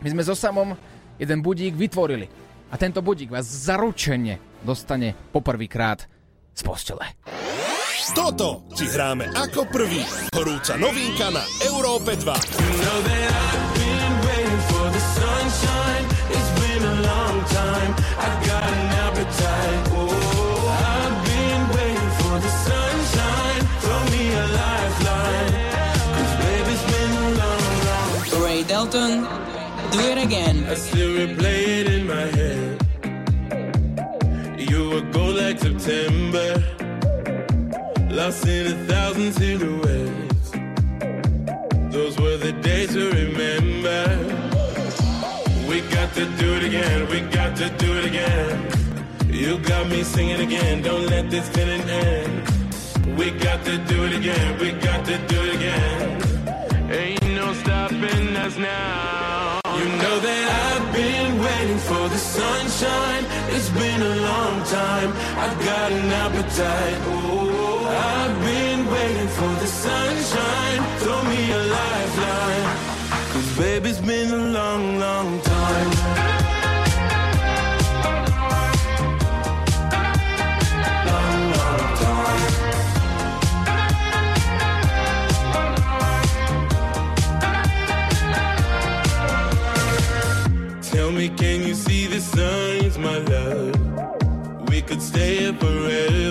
My 0.02 0.08
sme 0.14 0.22
so 0.22 0.38
samom 0.38 0.78
jeden 1.18 1.42
budík 1.42 1.74
vytvorili. 1.74 2.30
A 2.72 2.80
tento 2.80 3.04
budík 3.04 3.34
vás 3.34 3.44
zaručene 3.44 4.40
dostane 4.64 5.12
poprvýkrát 5.34 6.06
z 6.54 6.62
postele. 6.64 7.18
Toto 8.12 8.66
ti 8.74 8.86
hráme 8.86 9.30
ako 9.30 9.66
prvý. 9.70 10.02
Horúca 10.34 10.74
novinka 10.74 11.30
na 11.30 11.44
Európe 11.64 12.18
2. 12.18 12.22
Ray 13.06 13.61
Dalton, 28.72 29.24
do 29.90 30.00
it 30.00 30.18
again. 30.18 30.64
I 30.64 30.74
still 30.74 31.10
replay 31.10 31.80
it 31.80 31.86
in 31.92 32.06
my 32.06 32.26
head. 32.38 32.80
You 34.58 34.90
were 34.90 35.02
gold 35.12 35.36
like 35.36 35.58
September, 35.58 36.62
lost 38.10 38.46
in 38.46 38.66
a 38.68 38.76
thousand 38.86 39.32
silhouettes. 39.34 40.50
Those 41.92 42.18
were 42.18 42.38
the 42.38 42.52
days 42.62 42.94
to 42.94 43.10
remember. 43.10 43.71
To 46.22 46.28
do 46.36 46.54
it 46.54 46.62
again, 46.62 47.08
we 47.08 47.20
got 47.34 47.56
to 47.56 47.68
do 47.78 47.98
it 47.98 48.04
again. 48.04 48.70
You 49.26 49.58
got 49.58 49.88
me 49.88 50.04
singing 50.04 50.40
again, 50.40 50.80
don't 50.80 51.06
let 51.06 51.28
this 51.32 51.48
feeling 51.48 51.82
end. 51.82 53.18
We 53.18 53.32
got 53.32 53.64
to 53.64 53.76
do 53.90 54.04
it 54.04 54.12
again, 54.12 54.56
we 54.60 54.70
got 54.70 55.04
to 55.06 55.18
do 55.26 55.38
it 55.42 55.54
again. 55.56 56.92
Ain't 56.92 57.26
no 57.34 57.52
stopping 57.54 58.36
us 58.36 58.56
now. 58.56 59.60
You 59.78 59.84
know 60.02 60.16
that 60.26 60.44
I've 60.70 60.94
been 60.94 61.42
waiting 61.42 61.82
for 61.90 62.08
the 62.14 62.20
sunshine. 62.38 63.24
It's 63.54 63.70
been 63.70 64.00
a 64.00 64.16
long 64.30 64.62
time. 64.78 65.10
I've 65.44 65.58
got 65.70 65.90
an 65.90 66.08
appetite. 66.22 66.98
Oh, 67.10 67.82
I've 68.14 68.36
been 68.46 68.80
waiting 68.94 69.30
for 69.38 69.52
the 69.62 69.66
sunshine. 69.66 70.80
Throw 71.00 71.20
me 71.24 71.50
a 71.50 71.62
lifeline. 71.78 72.66
Cause 73.32 73.58
baby, 73.58 73.90
it's 73.90 73.98
been 73.98 74.30
a 74.30 74.44
long, 74.58 75.00
long 75.00 75.40
time 75.40 75.51
can 91.36 91.62
you 91.62 91.74
see 91.74 92.06
the 92.06 92.20
signs, 92.20 92.98
my 92.98 93.18
love? 93.18 94.68
We 94.68 94.82
could 94.82 95.02
stay 95.02 95.36
here 95.38 95.52
forever. 95.54 96.21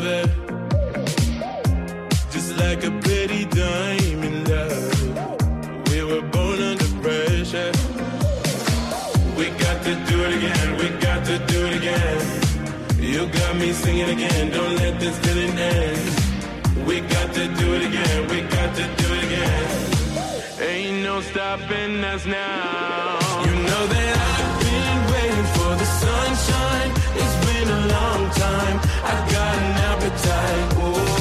Me 13.61 13.71
singing 13.73 14.09
again, 14.09 14.49
don't 14.49 14.75
let 14.77 14.99
this 14.99 15.15
feeling 15.19 15.55
end. 15.55 16.87
We 16.87 16.99
got 16.99 17.31
to 17.35 17.47
do 17.47 17.73
it 17.75 17.83
again, 17.89 18.27
we 18.29 18.41
got 18.41 18.75
to 18.75 18.83
do 19.01 19.07
it 19.13 19.23
again. 19.23 20.67
Ain't 20.67 21.03
no 21.03 21.21
stopping 21.21 22.03
us 22.03 22.25
now. 22.25 23.19
You 23.45 23.53
know 23.69 23.83
that 23.93 24.15
I've 24.33 24.55
been 24.65 24.99
waiting 25.13 25.49
for 25.55 25.71
the 25.81 25.87
sunshine. 26.03 26.91
It's 27.21 27.37
been 27.45 27.69
a 27.69 27.81
long 27.95 28.21
time. 28.31 28.77
I 29.11 29.15
got 29.35 29.55
an 29.67 29.73
appetite. 29.91 30.67
Oh, 30.81 31.20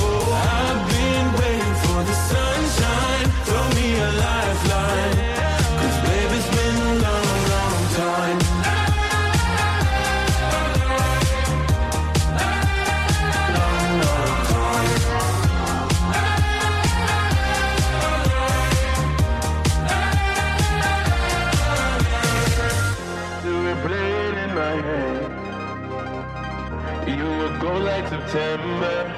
September, 28.30 29.10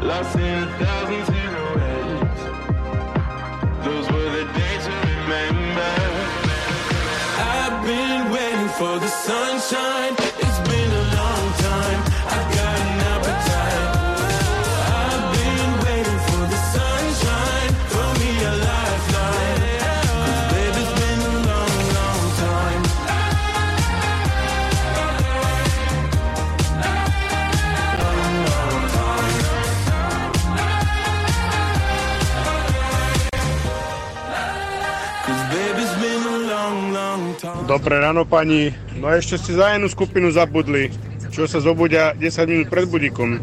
lost 0.00 0.36
in 0.36 0.62
a 0.62 0.78
thousand 0.78 1.33
Dobré 37.84 38.00
ráno 38.00 38.24
pani. 38.24 38.72
No 38.96 39.12
a 39.12 39.20
ešte 39.20 39.36
ste 39.36 39.60
za 39.60 39.76
jednu 39.76 39.92
skupinu 39.92 40.32
zabudli, 40.32 40.88
čo 41.28 41.44
sa 41.44 41.60
zobudia 41.60 42.16
10 42.16 42.48
minút 42.48 42.72
pred 42.72 42.88
budíkom. 42.88 43.36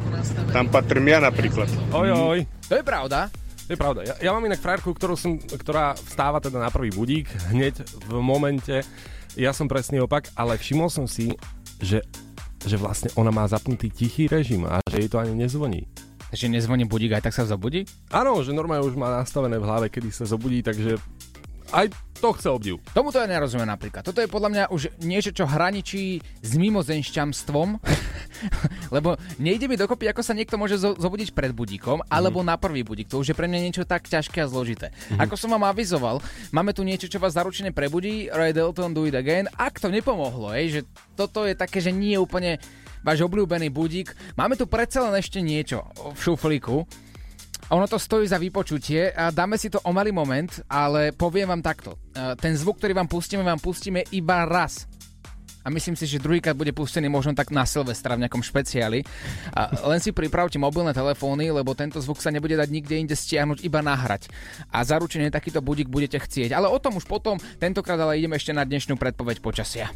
Tam 0.50 0.66
patrím 0.66 1.14
ja 1.14 1.22
napríklad. 1.22 1.70
Oj, 1.94 2.10
oj. 2.10 2.40
To 2.66 2.74
je 2.74 2.82
pravda. 2.82 3.30
To 3.70 3.70
je 3.70 3.78
pravda. 3.78 4.02
Ja, 4.02 4.16
ja 4.18 4.30
mám 4.34 4.42
inak 4.42 4.58
frajerku, 4.58 4.98
ktorú 4.98 5.14
som, 5.14 5.38
ktorá 5.38 5.94
vstáva 5.94 6.42
teda 6.42 6.58
na 6.58 6.74
prvý 6.74 6.90
budík 6.90 7.30
hneď 7.54 7.86
v 7.86 8.18
momente. 8.18 8.82
Ja 9.38 9.54
som 9.54 9.70
presný 9.70 10.02
opak, 10.02 10.34
ale 10.34 10.58
všimol 10.58 10.90
som 10.90 11.06
si, 11.06 11.38
že, 11.78 12.02
že 12.66 12.82
vlastne 12.82 13.14
ona 13.22 13.30
má 13.30 13.46
zapnutý 13.46 13.94
tichý 13.94 14.26
režim 14.26 14.66
a 14.66 14.82
že 14.90 15.06
jej 15.06 15.10
to 15.14 15.22
ani 15.22 15.38
nezvoní. 15.38 15.86
Že 16.34 16.50
nezvoní 16.50 16.90
budík, 16.90 17.14
aj 17.14 17.30
tak 17.30 17.38
sa 17.38 17.46
zobudí? 17.46 17.86
Áno, 18.10 18.42
že 18.42 18.58
normálne 18.58 18.90
už 18.90 18.98
má 18.98 19.22
nastavené 19.22 19.62
v 19.62 19.70
hlave, 19.70 19.94
kedy 19.94 20.10
sa 20.10 20.26
zobudí, 20.26 20.66
takže 20.66 20.98
aj 21.72 21.88
to 22.22 22.30
chce 22.38 22.48
obdiv. 22.54 22.76
Tomuto 22.94 23.18
ja 23.18 23.26
nerozumiem 23.26 23.66
napríklad. 23.66 24.06
Toto 24.06 24.22
je 24.22 24.30
podľa 24.30 24.50
mňa 24.54 24.64
už 24.70 24.94
niečo, 25.02 25.34
čo 25.34 25.50
hraničí 25.50 26.22
s 26.22 26.52
mimozenšťamstvom, 26.54 27.82
lebo 28.96 29.18
nejde 29.42 29.66
mi 29.66 29.74
dokopy, 29.74 30.06
ako 30.12 30.22
sa 30.22 30.38
niekto 30.38 30.60
môže 30.60 30.78
zo- 30.78 30.94
zobudiť 30.94 31.34
pred 31.34 31.50
budíkom, 31.50 32.06
alebo 32.06 32.46
na 32.46 32.62
prvý 32.62 32.86
budík. 32.86 33.10
To 33.10 33.26
už 33.26 33.34
je 33.34 33.38
pre 33.38 33.50
mňa 33.50 33.60
niečo 33.66 33.90
tak 33.90 34.06
ťažké 34.06 34.46
a 34.46 34.52
zložité. 34.52 34.94
Ako 35.18 35.34
som 35.34 35.50
vám 35.50 35.66
avizoval, 35.66 36.22
máme 36.54 36.78
tu 36.78 36.86
niečo, 36.86 37.10
čo 37.10 37.18
vás 37.18 37.34
zaručene 37.34 37.74
prebudí, 37.74 38.30
Ray 38.30 38.54
Dalton 38.54 38.94
Do 38.94 39.10
It 39.10 39.18
Again. 39.18 39.50
Ak 39.58 39.82
to 39.82 39.90
nepomohlo, 39.90 40.54
hej, 40.54 40.68
že 40.70 40.82
toto 41.18 41.50
je 41.50 41.58
také, 41.58 41.82
že 41.82 41.90
nie 41.90 42.14
je 42.14 42.22
úplne 42.22 42.62
váš 43.02 43.26
obľúbený 43.26 43.74
budík. 43.74 44.14
Máme 44.38 44.54
tu 44.54 44.70
predsa 44.70 45.02
len 45.10 45.18
ešte 45.18 45.42
niečo 45.42 45.90
v 45.98 46.20
šuflíku. 46.22 46.86
Ono 47.72 47.88
to 47.88 47.96
stojí 47.96 48.28
za 48.28 48.36
vypočutie 48.36 49.16
a 49.16 49.32
dáme 49.32 49.56
si 49.56 49.72
to 49.72 49.80
o 49.88 49.96
malý 49.96 50.12
moment, 50.12 50.60
ale 50.68 51.16
poviem 51.16 51.48
vám 51.48 51.64
takto. 51.64 51.96
E, 52.12 52.36
Ten 52.36 52.52
zvuk, 52.60 52.76
ktorý 52.76 52.92
vám 52.92 53.08
pustíme, 53.08 53.48
vám 53.48 53.64
pustíme 53.64 54.04
iba 54.12 54.44
raz. 54.44 54.92
A 55.64 55.70
myslím 55.70 55.96
si, 55.96 56.10
že 56.10 56.20
druhýkrát 56.20 56.58
bude 56.58 56.74
pustený 56.74 57.08
možno 57.08 57.38
tak 57.38 57.54
na 57.54 57.64
Silvestra 57.70 58.18
v 58.18 58.26
nejakom 58.26 58.42
špeciáli. 58.44 59.06
A 59.56 59.72
len 59.88 60.02
si 60.02 60.12
pripravte 60.12 60.58
mobilné 60.58 60.92
telefóny, 60.92 61.54
lebo 61.54 61.72
tento 61.78 62.02
zvuk 62.02 62.18
sa 62.20 62.34
nebude 62.34 62.58
dať 62.58 62.68
nikde 62.68 62.98
inde 62.98 63.16
stiahnuť, 63.16 63.64
iba 63.64 63.80
nahrať. 63.80 64.28
A 64.74 64.82
zaručene 64.84 65.32
takýto 65.32 65.62
budík 65.62 65.88
budete 65.88 66.18
chcieť. 66.18 66.52
Ale 66.52 66.68
o 66.68 66.82
tom 66.82 66.98
už 66.98 67.06
potom, 67.06 67.38
tentokrát 67.62 68.02
ale 68.02 68.18
ideme 68.18 68.36
ešte 68.36 68.52
na 68.52 68.66
dnešnú 68.66 68.98
predpoveď 68.98 69.38
počasia. 69.40 69.94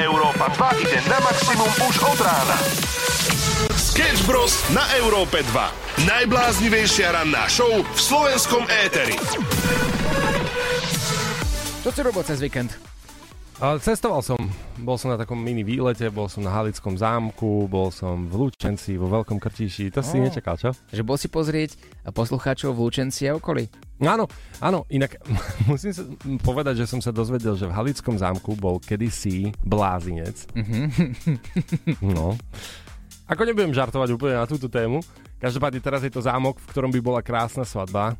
Európa 0.00 0.48
2 0.58 0.82
ide 0.82 0.98
na 1.06 1.18
maximum 1.22 1.70
už 1.86 1.94
od 2.08 2.18
rána. 2.24 2.58
Sketch 4.00 4.24
Bros. 4.24 4.56
na 4.72 4.80
Európe 4.96 5.44
2. 5.44 6.08
Najbláznivejšia 6.08 7.20
ranná 7.20 7.44
show 7.52 7.68
v 7.68 8.00
slovenskom 8.00 8.64
éteri. 8.88 9.12
Čo 11.84 11.92
si 11.92 12.00
robil 12.00 12.24
cez 12.24 12.40
víkend? 12.40 12.72
Ale 13.60 13.76
cestoval 13.76 14.24
som. 14.24 14.40
Bol 14.80 14.96
som 14.96 15.12
na 15.12 15.20
takom 15.20 15.36
mini 15.36 15.60
výlete, 15.60 16.08
bol 16.08 16.32
som 16.32 16.40
na 16.40 16.48
Halickom 16.48 16.96
zámku, 16.96 17.68
bol 17.68 17.92
som 17.92 18.24
v 18.24 18.48
Lučenci, 18.48 18.96
vo 18.96 19.12
Veľkom 19.12 19.36
Krtíši. 19.36 19.92
To 19.92 20.00
si 20.00 20.16
Ó. 20.16 20.24
nečakal, 20.24 20.56
čo? 20.56 20.72
Že 20.96 21.04
bol 21.04 21.20
si 21.20 21.28
pozrieť 21.28 21.76
poslucháčov 22.08 22.72
v 22.72 22.88
Lučenci 22.88 23.28
a 23.28 23.36
okolí? 23.36 23.68
Áno, 24.00 24.24
áno, 24.64 24.88
inak 24.88 25.20
musím 25.68 25.92
sa 25.92 26.08
povedať, 26.40 26.80
že 26.80 26.88
som 26.88 27.04
sa 27.04 27.12
dozvedel, 27.12 27.52
že 27.52 27.68
v 27.68 27.76
Halickom 27.76 28.16
zámku 28.16 28.56
bol 28.56 28.80
kedysi 28.80 29.52
blázinec. 29.60 30.48
Mhm. 30.56 30.88
No. 32.00 32.40
Ako 33.30 33.46
nebudem 33.46 33.70
žartovať 33.70 34.10
úplne 34.10 34.34
na 34.42 34.46
túto 34.50 34.66
tému, 34.66 35.06
každopádne 35.38 35.78
teraz 35.78 36.02
je 36.02 36.10
to 36.10 36.18
zámok, 36.18 36.58
v 36.58 36.66
ktorom 36.74 36.90
by 36.90 36.98
bola 36.98 37.20
krásna 37.22 37.62
svadba, 37.62 38.18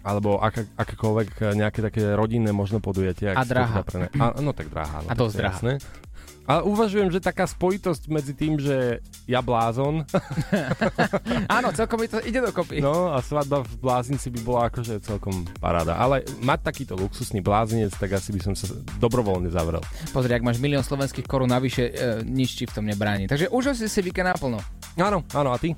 alebo 0.00 0.40
aká, 0.40 0.64
akákoľvek 0.80 1.28
nejaké 1.52 1.84
také 1.84 2.16
rodinné 2.16 2.56
možno 2.56 2.80
podujatie. 2.80 3.36
ak 3.36 3.36
A 3.36 3.44
drahá. 3.44 3.84
Pre 3.84 3.98
ne... 4.00 4.08
a, 4.16 4.32
no 4.40 4.56
tak 4.56 4.72
drahá. 4.72 5.04
No, 5.04 5.12
A 5.12 5.14
dosť 5.14 5.34
to 5.34 5.36
je 5.36 5.42
drahá. 5.44 5.52
jasné. 5.60 5.72
Ale 6.46 6.62
uvažujem, 6.62 7.10
že 7.10 7.18
taká 7.18 7.44
spojitosť 7.46 8.06
medzi 8.06 8.32
tým, 8.32 8.58
že 8.62 9.02
ja 9.26 9.42
blázon, 9.42 10.06
Áno, 11.56 11.74
celkom 11.74 11.98
mi 12.00 12.08
to 12.08 12.22
ide 12.22 12.38
dokopy. 12.38 12.78
no 12.78 13.10
a 13.10 13.18
svadba 13.20 13.66
v 13.66 13.72
blázinci 13.82 14.30
by 14.30 14.40
bola 14.46 14.60
akože 14.70 15.02
celkom 15.02 15.44
paráda. 15.58 15.98
Ale 15.98 16.22
mať 16.42 16.60
takýto 16.62 16.94
luxusný 16.94 17.42
blázinec, 17.42 17.92
tak 17.98 18.14
asi 18.14 18.30
by 18.30 18.40
som 18.40 18.54
sa 18.54 18.70
dobrovoľne 19.02 19.50
zavrel. 19.50 19.82
Pozri, 20.14 20.32
ak 20.34 20.46
máš 20.46 20.62
milión 20.62 20.86
slovenských 20.86 21.26
korún 21.26 21.50
navyše, 21.50 21.90
e, 21.90 21.92
nič 22.22 22.58
ti 22.58 22.64
v 22.64 22.74
tom 22.74 22.84
nebráni. 22.86 23.26
Takže 23.26 23.50
užil 23.50 23.74
si 23.74 23.90
si 23.90 24.00
víkend 24.02 24.30
naplno. 24.30 24.62
Áno, 24.96 25.26
áno, 25.34 25.50
a 25.52 25.58
ty? 25.58 25.74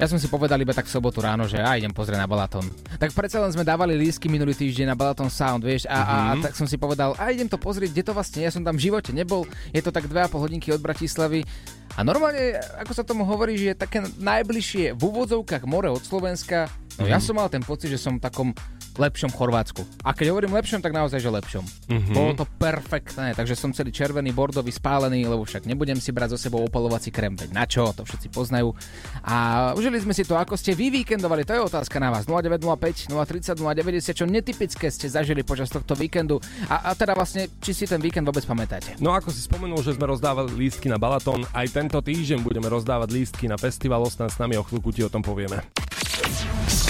Ja 0.00 0.08
som 0.08 0.16
si 0.16 0.32
povedal 0.32 0.56
iba 0.56 0.72
tak 0.72 0.88
v 0.88 0.96
sobotu 0.96 1.20
ráno, 1.20 1.44
že 1.44 1.60
ja 1.60 1.76
idem 1.76 1.92
pozrieť 1.92 2.24
na 2.24 2.24
Balaton. 2.24 2.64
Tak 2.96 3.12
predsa 3.12 3.36
len 3.36 3.52
sme 3.52 3.68
dávali 3.68 4.00
lísky 4.00 4.32
minulý 4.32 4.56
týždeň 4.56 4.88
na 4.88 4.96
Balaton 4.96 5.28
Sound, 5.28 5.60
vieš, 5.60 5.84
a, 5.84 5.92
a, 5.92 6.00
a 6.00 6.16
Mhm. 6.32 6.48
tak 6.48 6.56
som 6.56 6.64
si 6.64 6.80
povedal, 6.80 7.12
a 7.20 7.28
idem 7.28 7.44
to 7.44 7.60
pozrieť, 7.60 7.92
kde 7.92 8.04
to 8.08 8.16
vlastne, 8.16 8.40
ja 8.40 8.48
som 8.48 8.64
tam 8.64 8.80
v 8.80 8.88
živote 8.88 9.12
nebol, 9.12 9.44
je 9.76 9.84
to 9.84 9.92
tak 9.92 10.08
2,5 10.08 10.40
hodinky 10.40 10.72
od 10.72 10.80
Bratislavy. 10.80 11.44
A 11.90 12.00
normálne, 12.00 12.56
ako 12.80 12.96
sa 12.96 13.04
tomu 13.04 13.28
hovorí, 13.28 13.60
že 13.60 13.76
je 13.76 13.76
také 13.76 14.00
najbližšie 14.00 14.96
v 14.96 15.02
úvodzovkách 15.04 15.68
more 15.68 15.92
od 15.92 16.00
Slovenska, 16.00 16.72
no 17.00 17.06
ja 17.06 17.16
Mhm. 17.16 17.24
som 17.24 17.34
mal 17.34 17.48
ten 17.48 17.60
pocit, 17.60 17.88
že 17.88 17.96
som 17.96 18.14
v 18.14 18.22
takom 18.22 18.48
lepšom 18.92 19.30
Chorvátsku. 19.30 19.80
A 20.02 20.12
keď 20.12 20.28
hovorím 20.28 20.52
lepšom, 20.52 20.78
tak 20.78 20.92
naozaj, 20.92 21.18
že 21.18 21.30
lepšom. 21.30 21.64
Mhm. 21.88 22.12
Bolo 22.12 22.32
to 22.34 22.44
perfektné, 22.44 23.32
takže 23.32 23.56
som 23.56 23.70
celý 23.70 23.88
červený, 23.88 24.30
bordový, 24.30 24.68
spálený, 24.68 25.24
lebo 25.24 25.40
však 25.40 25.64
nebudem 25.64 25.96
si 25.96 26.10
brať 26.10 26.30
so 26.30 26.38
sebou 26.38 26.60
opalovací 26.60 27.08
krém, 27.08 27.32
veď 27.32 27.50
na 27.50 27.64
čo, 27.64 27.88
to 27.90 28.04
všetci 28.04 28.28
poznajú. 28.28 28.76
A 29.22 29.36
užili 29.72 29.96
sme 29.96 30.12
si 30.12 30.20
to, 30.20 30.34
ako 30.34 30.52
ste 30.54 30.72
vy 30.72 30.92
víkendovali, 30.92 31.42
to 31.42 31.54
je 31.54 31.62
otázka 31.62 31.96
na 31.96 32.10
vás. 32.10 32.26
0905 32.26 33.08
030 33.08 33.56
090, 33.56 34.12
čo 34.12 34.26
netypické 34.26 34.86
ste 34.86 35.08
zažili 35.08 35.40
počas 35.40 35.68
tohto 35.68 35.94
víkendu 35.94 36.36
a, 36.66 36.90
a 36.90 36.94
teda 36.94 37.14
vlastne, 37.14 37.48
či 37.58 37.72
si 37.72 37.84
ten 37.86 37.98
víkend 37.98 38.22
vôbec 38.22 38.44
pamätáte. 38.44 38.98
No 38.98 39.14
ako 39.14 39.30
si 39.30 39.40
spomenul, 39.40 39.80
že 39.80 39.96
sme 39.96 40.04
rozdávali 40.04 40.52
lístky 40.52 40.86
na 40.86 40.98
Balaton, 40.98 41.46
aj 41.48 41.66
tento 41.70 41.96
týždeň 41.96 42.42
budeme 42.42 42.68
rozdávať 42.68 43.08
lístky 43.08 43.46
na 43.46 43.56
festival, 43.56 44.02
ostan 44.02 44.28
s 44.28 44.36
nami, 44.36 44.54
o 44.54 44.66
chvíľku 44.66 44.90
ti 44.90 45.00
o 45.00 45.08
tom 45.08 45.22
povieme. 45.22 45.62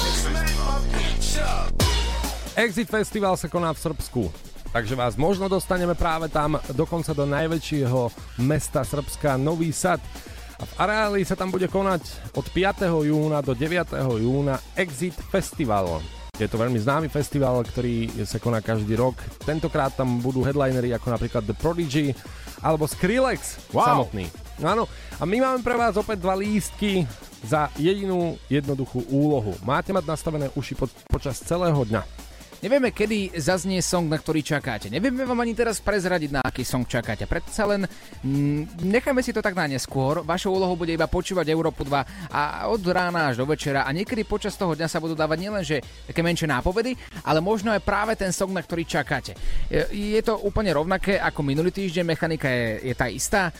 Exit 2.57 2.89
Festival 2.89 3.37
sa 3.37 3.53
koná 3.53 3.77
v 3.77 3.93
Srbsku. 3.93 4.49
Takže 4.69 4.95
vás 4.95 5.17
možno 5.17 5.49
dostaneme 5.49 5.97
práve 5.97 6.29
tam, 6.29 6.61
dokonca 6.77 7.17
do 7.17 7.25
najväčšieho 7.25 8.13
mesta 8.45 8.85
Srbska, 8.85 9.41
Nový 9.41 9.73
Sad. 9.73 9.99
A 10.59 10.67
v 10.67 10.73
areáli 10.77 11.21
sa 11.25 11.39
tam 11.39 11.49
bude 11.49 11.71
konať 11.71 12.35
od 12.37 12.47
5. 12.51 12.85
júna 13.09 13.41
do 13.41 13.57
9. 13.57 13.95
júna 14.21 14.61
Exit 14.77 15.17
Festival. 15.33 16.03
Je 16.39 16.47
to 16.47 16.55
veľmi 16.55 16.79
známy 16.79 17.11
festival, 17.11 17.67
ktorý 17.67 18.23
sa 18.23 18.39
koná 18.39 18.63
každý 18.63 18.95
rok. 18.95 19.19
Tentokrát 19.43 19.91
tam 19.97 20.23
budú 20.23 20.47
headlinery 20.47 20.95
ako 20.95 21.17
napríklad 21.17 21.43
The 21.43 21.57
Prodigy 21.59 22.15
alebo 22.63 22.87
Skrillex 22.87 23.71
Wow. 23.75 24.07
samotný. 24.07 24.27
No 24.59 24.67
áno, 24.71 24.85
a 25.19 25.23
my 25.27 25.37
máme 25.39 25.61
pre 25.63 25.75
vás 25.79 25.95
opäť 25.99 26.23
dva 26.23 26.35
lístky 26.39 27.07
za 27.43 27.71
jedinú 27.79 28.39
jednoduchú 28.51 29.07
úlohu. 29.11 29.55
Máte 29.63 29.95
mať 29.95 30.07
nastavené 30.07 30.51
uši 30.55 30.75
po, 30.75 30.91
počas 31.11 31.39
celého 31.43 31.79
dňa. 31.87 32.28
Nevieme, 32.59 32.91
kedy 32.91 33.39
zaznie 33.39 33.79
song, 33.79 34.11
na 34.11 34.19
ktorý 34.19 34.43
čakáte. 34.43 34.91
Nevieme 34.91 35.23
vám 35.23 35.47
ani 35.47 35.55
teraz 35.55 35.79
prezradiť, 35.79 36.31
na 36.35 36.43
aký 36.43 36.67
song 36.67 36.91
čakáte. 36.91 37.23
Predsa 37.23 37.63
len 37.71 37.87
mm, 37.87 38.83
necháme 38.83 39.23
si 39.23 39.31
to 39.31 39.39
tak 39.39 39.55
na 39.55 39.71
neskôr. 39.71 40.27
Vašou 40.27 40.59
úlohou 40.59 40.75
bude 40.75 40.91
iba 40.91 41.07
počúvať 41.07 41.47
Európu 41.55 41.87
2 41.87 42.35
a 42.35 42.67
od 42.67 42.83
rána 42.83 43.31
až 43.31 43.39
do 43.39 43.47
večera 43.47 43.87
a 43.87 43.95
niekedy 43.95 44.27
počas 44.27 44.59
toho 44.59 44.75
dňa 44.75 44.91
sa 44.91 44.99
budú 44.99 45.15
dávať 45.15 45.39
nielenže 45.39 45.77
také 46.11 46.19
menšie 46.19 46.51
nápovedy, 46.51 46.99
ale 47.23 47.39
možno 47.39 47.71
aj 47.71 47.87
práve 47.87 48.19
ten 48.19 48.35
song, 48.35 48.51
na 48.51 48.67
ktorý 48.67 48.83
čakáte. 48.83 49.39
Je, 49.71 50.19
je 50.19 50.23
to 50.27 50.43
úplne 50.43 50.75
rovnaké 50.75 51.15
ako 51.15 51.47
minulý 51.47 51.71
týždeň, 51.71 52.11
mechanika 52.11 52.51
je, 52.51 52.91
je 52.91 52.95
tá 52.99 53.07
istá. 53.07 53.55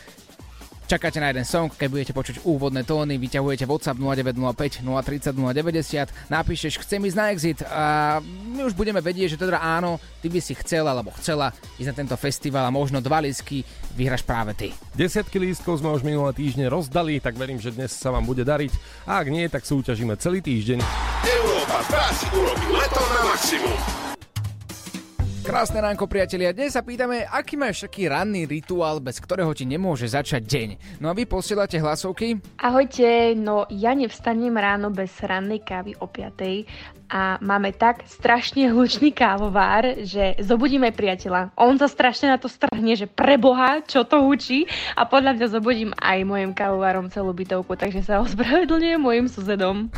Čakáte 0.89 1.21
na 1.21 1.29
jeden 1.29 1.45
song, 1.45 1.69
keď 1.69 1.85
budete 1.85 2.13
počuť 2.17 2.49
úvodné 2.49 2.81
tóny, 2.81 3.21
vyťahujete 3.21 3.69
WhatsApp 3.69 4.01
0905 4.01 4.81
030 4.81 5.37
090, 5.37 6.33
napíšeš 6.33 6.81
chcem 6.81 6.97
ísť 7.05 7.13
na 7.13 7.25
exit 7.29 7.61
a 7.61 8.17
my 8.25 8.65
už 8.65 8.73
budeme 8.73 8.97
vedieť, 8.97 9.37
že 9.37 9.45
teda 9.45 9.61
áno, 9.61 10.01
ty 10.17 10.33
by 10.33 10.41
si 10.41 10.57
chcel 10.57 10.89
alebo 10.89 11.13
chcela 11.21 11.53
ísť 11.77 11.93
na 11.93 11.97
tento 12.01 12.17
festival 12.17 12.65
a 12.65 12.73
možno 12.73 13.05
dva 13.05 13.21
lísky 13.21 13.61
vyhraš 13.93 14.25
práve 14.25 14.57
ty. 14.57 14.73
Desiatky 14.97 15.37
lístkov 15.37 15.77
sme 15.77 15.93
už 15.93 16.01
minulé 16.01 16.33
týždne 16.33 16.65
rozdali, 16.65 17.21
tak 17.21 17.37
verím, 17.37 17.61
že 17.61 17.69
dnes 17.69 17.93
sa 17.93 18.09
vám 18.09 18.25
bude 18.25 18.41
dariť. 18.41 18.73
A 19.05 19.21
ak 19.21 19.29
nie, 19.29 19.45
tak 19.45 19.69
súťažíme 19.69 20.17
celý 20.17 20.41
týždeň. 20.41 20.81
Európa 21.21 21.85
2 21.85 22.17
si 22.17 22.25
urobí 22.33 22.65
leto 22.73 23.01
na 23.13 23.21
maximum. 23.29 24.08
Krásne 25.49 25.81
ránko, 25.81 26.05
priatelia. 26.05 26.53
Dnes 26.53 26.77
sa 26.77 26.85
pýtame, 26.85 27.25
aký 27.25 27.57
máš 27.57 27.81
taký 27.81 28.05
ranný 28.05 28.45
rituál, 28.45 29.01
bez 29.01 29.17
ktorého 29.17 29.49
ti 29.57 29.65
nemôže 29.65 30.05
začať 30.05 30.45
deň. 30.45 30.69
No 31.01 31.09
a 31.09 31.17
vy 31.17 31.25
posielate 31.25 31.81
hlasovky? 31.81 32.37
Ahojte, 32.61 33.33
no 33.33 33.65
ja 33.73 33.97
nevstanem 33.97 34.53
ráno 34.53 34.93
bez 34.93 35.09
rannej 35.17 35.65
kávy 35.65 35.97
o 35.97 36.05
5 36.05 37.01
a 37.09 37.41
máme 37.41 37.73
tak 37.73 38.05
strašne 38.05 38.69
hlučný 38.69 39.09
kávovár, 39.09 40.05
že 40.05 40.37
zobudíme 40.45 40.93
priateľa. 40.93 41.57
On 41.57 41.73
sa 41.81 41.89
strašne 41.89 42.29
na 42.29 42.37
to 42.37 42.45
strhne, 42.45 42.93
že 42.93 43.09
preboha, 43.09 43.81
čo 43.81 44.05
to 44.05 44.21
hučí 44.21 44.69
a 44.93 45.09
podľa 45.09 45.33
mňa 45.33 45.47
zobudím 45.49 45.91
aj 45.97 46.21
mojim 46.21 46.53
kávovárom 46.53 47.09
celú 47.09 47.33
bytovku, 47.33 47.73
takže 47.73 48.05
sa 48.05 48.21
ospravedlňujem 48.21 49.01
mojim 49.01 49.25
susedom. 49.25 49.89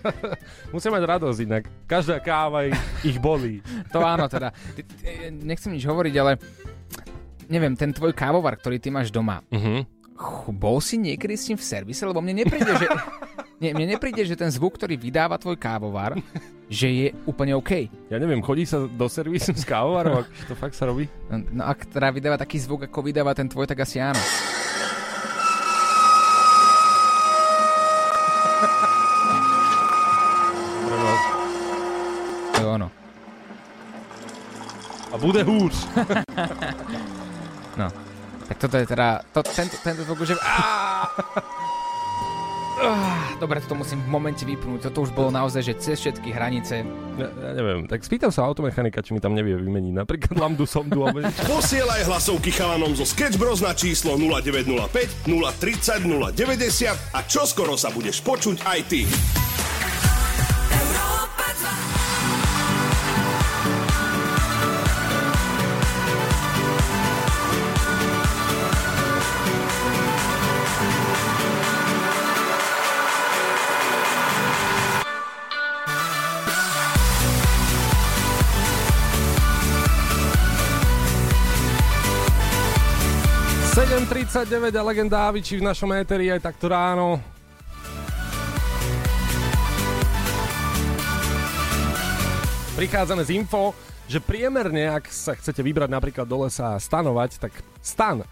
Musia 0.72 0.94
mať 0.94 1.02
radosť 1.18 1.38
inak. 1.42 1.66
Každá 1.90 2.22
káva 2.22 2.70
ich, 2.70 2.78
ich 3.02 3.18
bolí. 3.18 3.58
To 3.90 3.98
áno 4.06 4.30
teda. 4.30 4.54
Ty- 4.54 4.70
ty- 4.78 4.83
Nechcem 5.30 5.72
nič 5.74 5.84
hovoriť, 5.84 6.14
ale 6.20 6.40
neviem, 7.48 7.76
ten 7.76 7.92
tvoj 7.92 8.16
kávovar, 8.16 8.56
ktorý 8.56 8.80
ty 8.80 8.88
máš 8.88 9.12
doma, 9.12 9.44
uh-huh. 9.52 9.84
bol 10.52 10.80
si 10.80 10.96
niekedy 10.96 11.34
s 11.36 11.48
ním 11.52 11.58
v 11.60 11.64
servise? 11.64 12.02
Lebo 12.04 12.24
mne 12.24 12.44
nepríde, 12.44 12.72
že... 12.76 12.86
Nie, 13.62 13.70
mne 13.70 13.96
nepríde, 13.96 14.26
že 14.26 14.34
ten 14.34 14.50
zvuk, 14.50 14.76
ktorý 14.76 14.98
vydáva 14.98 15.38
tvoj 15.38 15.56
kávovar, 15.56 16.18
že 16.66 16.88
je 16.90 17.08
úplne 17.24 17.54
OK. 17.54 17.86
Ja 18.10 18.18
neviem, 18.18 18.42
chodí 18.42 18.66
sa 18.66 18.84
do 18.84 19.06
servisu 19.06 19.54
s 19.54 19.64
kávovarom, 19.64 20.20
akože 20.20 20.44
to 20.50 20.54
fakt 20.58 20.76
sa 20.76 20.90
robí? 20.90 21.06
No 21.30 21.62
ak 21.64 21.88
teda 21.88 22.10
vydáva 22.10 22.36
taký 22.36 22.58
zvuk, 22.60 22.90
ako 22.90 23.06
vydáva 23.06 23.32
ten 23.32 23.46
tvoj, 23.46 23.64
tak 23.70 23.86
asi 23.86 24.02
áno. 24.02 24.20
A 35.14 35.18
bude 35.18 35.42
húř. 35.42 35.74
No. 37.74 37.90
Tak 38.48 38.58
toto 38.58 38.76
je 38.78 38.86
teda... 38.86 39.18
To, 39.34 39.42
tento, 39.42 39.74
tento 39.82 40.06
zvuk 40.06 40.22
už 40.22 40.28
je... 40.28 40.36
Dobre, 43.42 43.58
toto 43.58 43.74
musím 43.74 43.98
v 43.98 44.08
momente 44.14 44.46
vypnúť. 44.46 44.86
Toto 44.90 45.02
už 45.02 45.10
bolo 45.10 45.34
naozaj, 45.34 45.62
že 45.62 45.74
cez 45.74 45.98
všetky 45.98 46.30
hranice. 46.30 46.86
Ja, 47.18 47.28
ja 47.34 47.50
neviem, 47.50 47.90
tak 47.90 48.06
spýtam 48.06 48.30
sa 48.30 48.46
automechanika, 48.46 49.02
či 49.02 49.10
mi 49.10 49.18
tam 49.18 49.34
nevie 49.34 49.58
vymeniť 49.58 49.94
napríklad 49.94 50.38
lambdu, 50.38 50.70
sondu 50.70 51.02
alebo. 51.02 51.26
Posielaj 51.50 52.06
hlasovky 52.06 52.54
chalanom 52.54 52.94
zo 52.94 53.02
Sketch 53.02 53.34
Bros 53.42 53.58
na 53.58 53.74
číslo 53.74 54.14
0905 54.14 55.26
030 55.26 56.06
090 56.38 56.94
a 57.10 57.18
čoskoro 57.26 57.74
sa 57.74 57.90
budeš 57.90 58.22
počuť 58.22 58.62
aj 58.62 58.80
ty. 58.86 59.02
Sedem 84.34 84.66
7.39 84.66 84.74
a 84.74 84.82
legenda 84.82 85.18
Aviči 85.30 85.62
v 85.62 85.66
našom 85.70 85.94
éteri 85.94 86.26
aj 86.26 86.42
takto 86.42 86.66
ráno. 86.66 87.22
Prichádzame 92.74 93.22
z 93.22 93.30
info, 93.38 93.78
že 94.10 94.18
priemerne, 94.18 94.90
ak 94.90 95.06
sa 95.06 95.38
chcete 95.38 95.62
vybrať 95.62 95.86
napríklad 95.86 96.26
do 96.26 96.42
lesa 96.42 96.74
a 96.74 96.82
stanovať, 96.82 97.46
tak 97.46 97.54
stan, 97.78 98.26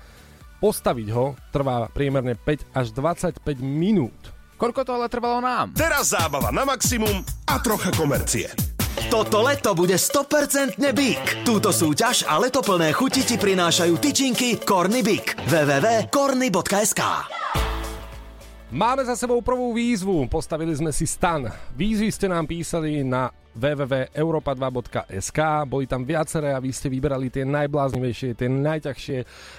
postaviť 0.59 1.09
ho 1.15 1.39
trvá 1.55 1.87
priemerne 1.95 2.35
5 2.35 2.75
až 2.75 2.91
25 2.91 3.39
minút. 3.63 4.19
Koľko 4.59 4.83
to 4.83 4.99
ale 4.99 5.07
trvalo 5.07 5.39
nám? 5.39 5.71
Teraz 5.79 6.11
zábava 6.11 6.51
na 6.51 6.67
maximum 6.67 7.23
a 7.47 7.63
trocha 7.63 7.95
komercie. 7.95 8.51
Toto 8.93 9.41
leto 9.41 9.73
bude 9.73 9.97
100% 9.97 10.77
Big. 10.93 11.21
Túto 11.49 11.73
súťaž 11.73 12.29
a 12.29 12.37
leto 12.37 12.61
plné 12.61 12.93
chuti 12.93 13.25
ti 13.25 13.41
prinášajú 13.41 13.97
tyčinky 13.97 14.61
Corny 14.61 15.01
Big. 15.01 15.33
www.corny.sk 15.49 17.01
Máme 18.73 19.05
za 19.05 19.17
sebou 19.17 19.45
prvú 19.45 19.77
výzvu, 19.77 20.29
postavili 20.29 20.73
sme 20.73 20.93
si 20.97 21.05
stan. 21.05 21.45
Výzvy 21.77 22.09
ste 22.09 22.29
nám 22.29 22.49
písali 22.49 23.05
na 23.05 23.29
www.europa2.sk, 23.53 25.41
boli 25.69 25.85
tam 25.85 26.09
viaceré 26.09 26.57
a 26.57 26.61
vy 26.61 26.73
ste 26.73 26.89
vyberali 26.89 27.29
tie 27.29 27.45
najbláznivejšie, 27.45 28.33
tie 28.33 28.49
najťažšie 28.49 29.19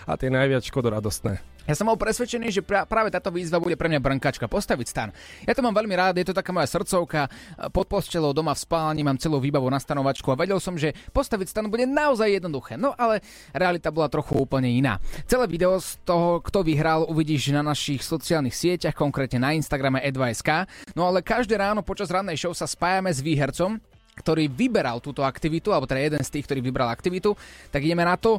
a 0.10 0.14
tie 0.18 0.30
najviac 0.34 0.66
škodoradostné. 0.66 1.53
Ja 1.64 1.80
som 1.80 1.88
bol 1.88 1.96
presvedčený, 1.96 2.52
že 2.52 2.60
pra- 2.60 2.84
práve 2.84 3.08
táto 3.08 3.32
výzva 3.32 3.56
bude 3.56 3.80
pre 3.80 3.88
mňa 3.88 4.04
brnkačka 4.04 4.52
postaviť 4.52 4.88
stan. 4.88 5.10
Ja 5.48 5.56
to 5.56 5.64
mám 5.64 5.72
veľmi 5.72 5.96
rád, 5.96 6.20
je 6.20 6.28
to 6.28 6.36
taká 6.36 6.52
moja 6.52 6.68
srdcovka, 6.68 7.32
pod 7.72 7.88
postelou 7.88 8.36
doma 8.36 8.52
v 8.52 8.64
spálni 8.68 9.02
mám 9.02 9.16
celú 9.16 9.40
výbavu 9.40 9.72
na 9.72 9.80
stanovačku 9.80 10.28
a 10.28 10.40
vedel 10.40 10.60
som, 10.60 10.76
že 10.76 10.92
postaviť 11.16 11.48
stan 11.48 11.72
bude 11.72 11.88
naozaj 11.88 12.36
jednoduché. 12.36 12.76
No 12.76 12.92
ale 13.00 13.24
realita 13.56 13.96
bola 13.96 14.12
trochu 14.12 14.36
úplne 14.36 14.68
iná. 14.68 15.00
Celé 15.24 15.48
video 15.48 15.80
z 15.80 15.96
toho, 16.04 16.44
kto 16.44 16.68
vyhral, 16.68 17.08
uvidíš 17.08 17.56
na 17.56 17.64
našich 17.64 18.04
sociálnych 18.04 18.56
sieťach, 18.56 18.96
konkrétne 18.98 19.40
na 19.40 19.56
Instagrame 19.56 20.04
e2.sk. 20.04 20.68
No 21.00 21.08
ale 21.08 21.24
každé 21.24 21.56
ráno 21.56 21.80
počas 21.80 22.12
rannej 22.12 22.36
show 22.36 22.52
sa 22.52 22.68
spájame 22.68 23.08
s 23.08 23.24
výhercom, 23.24 23.80
ktorý 24.20 24.52
vyberal 24.52 25.00
túto 25.00 25.24
aktivitu, 25.26 25.72
alebo 25.72 25.88
teda 25.88 26.06
jeden 26.12 26.22
z 26.22 26.30
tých, 26.30 26.46
ktorý 26.46 26.60
vybral 26.62 26.92
aktivitu, 26.92 27.34
tak 27.72 27.82
ideme 27.82 28.04
na 28.04 28.20
to. 28.20 28.38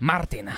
Martin. 0.00 0.50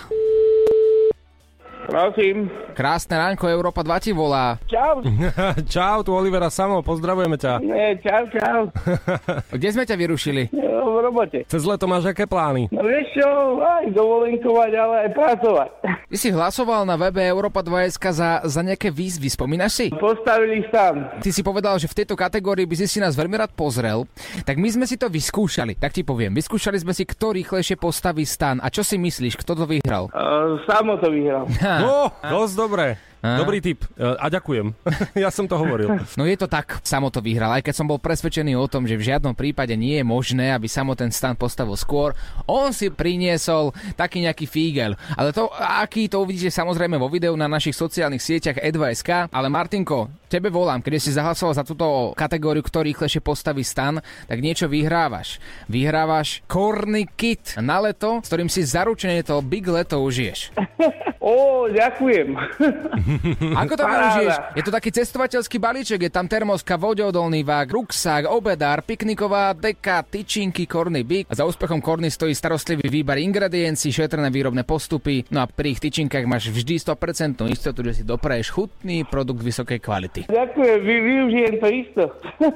Prosím. 1.87 2.49
Krásne 2.77 3.17
ránko, 3.17 3.49
Európa 3.49 3.81
2 3.81 4.05
ti 4.05 4.13
volá. 4.13 4.59
Čau. 4.69 5.05
Čau, 5.75 6.03
tu 6.03 6.11
Olivera 6.13 6.49
Samo, 6.49 6.81
pozdravujeme 6.81 7.37
ťa. 7.39 7.61
Nie, 7.63 7.97
čau, 8.03 8.25
čau. 8.33 8.61
Kde 9.57 9.69
sme 9.73 9.85
ťa 9.85 9.97
vyrušili? 9.97 10.51
E, 10.51 10.67
v 10.67 10.99
robote. 11.01 11.45
Cez 11.47 11.63
leto 11.65 11.89
máš 11.89 12.11
aké 12.11 12.29
plány? 12.29 12.69
No 12.75 12.85
vieš 12.85 13.17
čo, 13.17 13.29
aj 13.63 13.93
dovolenkovať, 13.95 14.71
ale 14.77 14.95
aj 15.07 15.11
pracovať. 15.15 15.71
Ty 16.07 16.17
si 16.17 16.29
hlasoval 16.31 16.83
na 16.85 17.01
webe 17.01 17.23
Europa 17.25 17.65
2SK 17.65 18.05
za, 18.13 18.31
za 18.45 18.61
nejaké 18.61 18.93
výzvy, 18.93 19.33
spomínaš 19.33 19.73
si? 19.73 19.87
Postavili 19.93 20.63
stan. 20.69 21.21
Ty 21.23 21.31
si 21.33 21.41
povedal, 21.41 21.81
že 21.81 21.89
v 21.89 21.97
tejto 22.03 22.15
kategórii 22.15 22.69
by 22.69 22.77
si 22.77 22.87
si 22.87 22.99
nás 23.03 23.17
veľmi 23.17 23.37
rád 23.41 23.53
pozrel, 23.57 24.05
tak 24.45 24.61
my 24.61 24.69
sme 24.69 24.85
si 24.85 25.01
to 25.01 25.11
vyskúšali. 25.11 25.81
Tak 25.81 25.97
ti 25.97 26.03
poviem, 26.07 26.33
vyskúšali 26.37 26.79
sme 26.79 26.93
si, 26.93 27.09
kto 27.09 27.35
rýchlejšie 27.35 27.81
postaví 27.81 28.23
stan. 28.29 28.61
A 28.63 28.69
čo 28.69 28.85
si 28.85 29.01
myslíš, 29.01 29.41
kto 29.41 29.53
to 29.53 29.65
vyhral? 29.67 30.13
Uh, 30.13 30.61
samo 30.69 31.01
to 31.01 31.09
vyhral. 31.11 31.45
No, 31.67 32.13
dosť 32.23 32.55
dobré. 32.55 32.87
A? 33.25 33.41
Dobrý 33.41 33.65
tip. 33.65 33.85
E, 33.97 34.17
A 34.17 34.29
ďakujem. 34.29 34.77
ja 35.25 35.33
som 35.33 35.49
to 35.49 35.57
hovoril. 35.57 36.01
No 36.15 36.29
je 36.29 36.37
to 36.37 36.47
tak, 36.47 36.81
Samo 36.85 37.09
to 37.09 37.25
vyhral, 37.25 37.53
aj 37.57 37.65
keď 37.65 37.75
som 37.75 37.89
bol 37.89 37.97
presvedčený 38.01 38.55
o 38.55 38.69
tom, 38.69 38.85
že 38.85 38.99
v 38.99 39.13
žiadnom 39.13 39.33
prípade 39.33 39.73
nie 39.75 39.99
je 40.01 40.05
možné, 40.05 40.53
aby 40.53 40.69
Samo 40.69 40.93
ten 40.93 41.09
stan 41.11 41.35
postavil 41.35 41.75
skôr. 41.75 42.13
On 42.45 42.71
si 42.71 42.93
priniesol 42.93 43.73
taký 43.97 44.23
nejaký 44.25 44.47
fígel. 44.47 44.95
Ale 45.17 45.33
to, 45.33 45.49
aký 45.57 46.07
to 46.07 46.21
uvidíte 46.23 46.53
samozrejme 46.53 47.01
vo 47.01 47.09
videu 47.09 47.33
na 47.35 47.49
našich 47.49 47.75
sociálnych 47.75 48.23
sieťach 48.23 48.61
E2SK. 48.61 49.33
Ale 49.33 49.49
Martinko, 49.49 50.13
tebe 50.29 50.53
volám, 50.53 50.83
keď 50.83 51.01
si 51.01 51.17
zahlasoval 51.17 51.55
za 51.57 51.65
túto 51.65 52.13
kategóriu, 52.15 52.63
kto 52.63 52.85
rýchlejšie 52.85 53.23
postaví 53.25 53.65
stan, 53.65 53.99
tak 54.29 54.39
niečo 54.43 54.69
vyhrávaš. 54.69 55.39
Vyhrávaš 55.67 56.45
Corny 56.47 57.09
Kit 57.17 57.57
na 57.59 57.81
leto, 57.81 58.21
s 58.23 58.29
ktorým 58.29 58.51
si 58.51 58.63
zaručene 58.63 59.23
to 59.25 59.41
Big 59.41 59.67
Leto 59.67 60.03
užiješ. 60.03 60.53
Ó, 61.27 61.67
ďakujem. 61.67 62.29
Ako 63.63 63.75
to 63.77 63.85
využiješ? 63.85 64.35
Je 64.57 64.63
to 64.65 64.73
taký 64.73 64.91
cestovateľský 64.93 65.57
balíček, 65.61 66.01
je 66.07 66.13
tam 66.13 66.27
termoska, 66.29 66.79
vodeodolný 66.79 67.43
vák, 67.43 67.69
ruksák, 67.73 68.29
obedár, 68.31 68.83
pikniková 68.85 69.53
deka, 69.57 70.05
tyčinky, 70.07 70.69
korný 70.69 71.03
byk. 71.03 71.31
A 71.31 71.35
za 71.35 71.45
úspechom 71.45 71.81
korny 71.81 72.13
stojí 72.13 72.33
starostlivý 72.37 72.87
výber 72.89 73.19
ingrediencií, 73.21 73.93
šetrné 73.93 74.29
výrobné 74.29 74.63
postupy. 74.63 75.27
No 75.33 75.43
a 75.43 75.47
pri 75.49 75.77
ich 75.77 75.81
tyčinkách 75.83 76.27
máš 76.29 76.53
vždy 76.53 76.79
100% 76.81 77.47
istotu, 77.49 77.81
že 77.87 78.01
si 78.01 78.03
dopraješ 78.03 78.53
chutný 78.53 79.05
produkt 79.09 79.43
vysokej 79.43 79.79
kvality. 79.81 80.21
Ďakujem, 80.29 80.79
vy, 80.83 80.97
využijem 81.01 81.55
to 81.59 81.69
isto. 81.73 82.05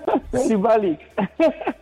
Balík. 0.61 1.01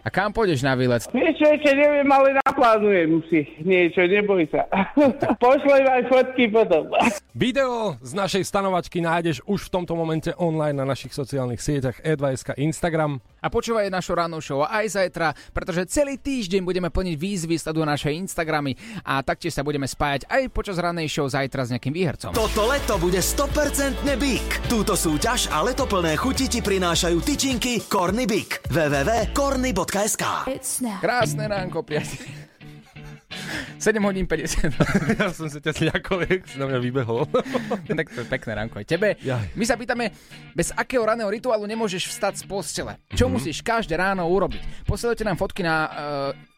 A 0.06 0.08
kam 0.08 0.32
pôjdeš 0.32 0.62
na 0.64 0.72
výlet? 0.78 1.04
Vieš 1.10 1.34
čo, 1.36 1.46
ešte 1.52 1.70
neviem, 1.74 2.08
ale 2.08 2.38
naplánujem 2.58 3.22
si 3.30 3.46
niečo, 3.62 4.02
neboj 4.02 4.42
sa. 4.50 4.66
Pošlem 5.42 5.86
aj 5.86 6.02
fotky 6.10 6.50
potom. 6.50 6.90
Video 7.38 7.94
z 8.02 8.18
našej 8.18 8.42
stanovačky 8.50 8.98
nájdeš 8.98 9.46
už 9.46 9.70
v 9.70 9.72
tomto 9.78 9.94
momente 9.94 10.34
online 10.34 10.74
na 10.74 10.82
našich 10.82 11.14
sociálnych 11.14 11.62
sieťach 11.62 12.02
E2SK 12.02 12.58
Instagram. 12.58 13.22
A 13.38 13.46
počúvaj 13.46 13.86
našu 13.94 14.18
rannú 14.18 14.42
show 14.42 14.66
aj 14.66 14.98
zajtra, 14.98 15.30
pretože 15.54 15.86
celý 15.86 16.18
týždeň 16.18 16.66
budeme 16.66 16.90
plniť 16.90 17.14
výzvy, 17.14 17.54
sleduj 17.54 17.86
naše 17.86 18.10
Instagramy 18.10 18.74
a 19.06 19.22
taktiež 19.22 19.54
sa 19.54 19.62
budeme 19.62 19.86
spájať 19.86 20.26
aj 20.26 20.50
počas 20.50 20.82
rannej 20.82 21.06
show 21.06 21.30
zajtra 21.30 21.62
s 21.62 21.70
nejakým 21.70 21.94
výhercom. 21.94 22.34
Toto 22.34 22.66
leto 22.66 22.98
bude 22.98 23.22
100% 23.22 24.02
bík. 24.18 24.66
Túto 24.66 24.98
súťaž 24.98 25.46
a 25.54 25.62
letoplné 25.62 26.18
chuti 26.18 26.50
ti 26.50 26.58
prinášajú 26.58 27.22
tyčinky 27.22 27.86
Corny 27.86 28.26
Big. 28.26 28.50
www.corny.sk 28.66 30.24
Krásne 30.98 31.46
ránko, 31.46 31.86
priatelia. 31.86 32.47
7 33.78 34.00
hodín 34.02 34.26
50. 34.26 34.72
ja 35.20 35.28
som 35.30 35.46
sa 35.46 35.60
ťa 35.60 35.72
sľakol, 35.72 36.24
jak 36.24 36.42
si 36.48 36.56
na 36.56 36.66
mňa 36.66 36.78
vybehol. 36.80 37.28
tak 37.98 38.06
to 38.10 38.24
je 38.24 38.26
pekné 38.26 38.52
ránko 38.56 38.80
aj 38.80 38.86
tebe. 38.88 39.14
My 39.54 39.64
sa 39.64 39.76
pýtame, 39.76 40.10
bez 40.52 40.72
akého 40.72 41.04
raného 41.04 41.28
rituálu 41.28 41.68
nemôžeš 41.68 42.08
vstať 42.08 42.40
z 42.40 42.44
postele? 42.48 42.92
Čo 43.12 43.28
Mhm. 43.28 43.32
musíš 43.32 43.60
každé 43.60 43.94
ráno 43.94 44.24
urobiť? 44.26 44.84
Posielajte 44.84 45.22
nám 45.22 45.36
fotky 45.36 45.60
na 45.62 45.76
uh, 45.84 45.90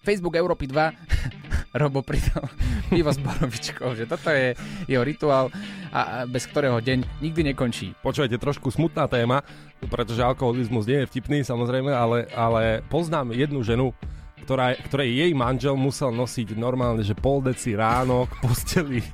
Facebook 0.00 0.34
Európy 0.34 0.70
2. 0.70 1.70
Robo 1.70 2.02
pridal 2.02 2.50
pivo 2.90 3.14
s 3.14 3.18
borovičkou, 3.22 3.94
že 3.94 4.02
toto 4.02 4.26
je 4.34 4.58
jeho 4.90 5.06
rituál, 5.06 5.54
a, 5.94 6.00
a 6.02 6.26
bez 6.26 6.42
ktorého 6.50 6.82
deň 6.82 7.22
nikdy 7.22 7.54
nekončí. 7.54 7.94
Počujete, 8.02 8.42
trošku 8.42 8.74
smutná 8.74 9.06
téma, 9.06 9.46
pretože 9.86 10.18
alkoholizmus 10.18 10.90
nie 10.90 11.06
je 11.06 11.10
vtipný 11.14 11.46
samozrejme, 11.46 11.94
ale, 11.94 12.26
ale 12.34 12.82
poznám 12.90 13.30
jednu 13.30 13.62
ženu, 13.62 13.94
ktorá, 14.42 14.74
ktorej 14.76 15.10
jej 15.12 15.32
manžel 15.32 15.76
musel 15.76 16.10
nosiť 16.10 16.56
normálne, 16.56 17.04
že 17.04 17.14
pol 17.14 17.40
deci 17.40 17.76
ráno 17.76 18.26
k 18.26 18.34
posteli. 18.42 19.00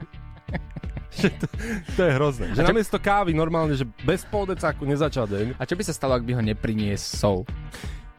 To, 1.17 1.49
to 1.97 2.01
je 2.05 2.13
hrozné. 2.13 2.47
Že 2.53 2.61
čo- 2.61 2.69
namiesto 2.69 2.99
kávy 3.01 3.33
normálne, 3.33 3.73
že 3.73 3.89
bez 4.05 4.21
pol 4.29 4.45
decáku 4.45 4.85
nezačal 4.85 5.25
deň. 5.25 5.57
A 5.57 5.65
čo 5.65 5.73
by 5.73 5.83
sa 5.89 5.97
stalo, 5.97 6.13
ak 6.13 6.29
by 6.29 6.37
ho 6.37 6.43
nepriniesol? 6.45 7.49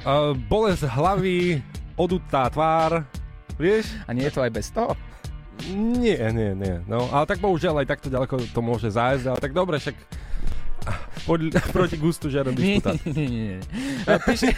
Uh, 0.01 0.33
bolesť 0.33 0.89
hlavy, 0.89 1.61
odutá 1.93 2.49
tvár, 2.49 3.05
vieš? 3.61 3.93
A 4.09 4.17
nie 4.17 4.25
je 4.25 4.33
to 4.33 4.41
aj 4.41 4.49
bez 4.49 4.73
toho? 4.73 4.97
Nie, 5.69 6.33
nie, 6.33 6.57
nie. 6.57 6.81
No, 6.89 7.05
ale 7.13 7.29
tak 7.29 7.37
bohužiaľ 7.37 7.85
aj 7.85 7.97
takto 7.97 8.09
ďaleko 8.09 8.41
to 8.49 8.61
môže 8.65 8.89
zájsť, 8.89 9.25
ale 9.29 9.39
tak 9.45 9.53
dobre, 9.53 9.77
však 9.77 9.93
pod, 11.25 11.39
proti 11.73 11.97
gustu 12.01 12.33
Nie, 12.33 12.41
disputát. 12.49 12.97
nie, 13.05 13.13
nie, 13.13 13.27
nie. 13.29 13.57
Píše, 14.25 14.49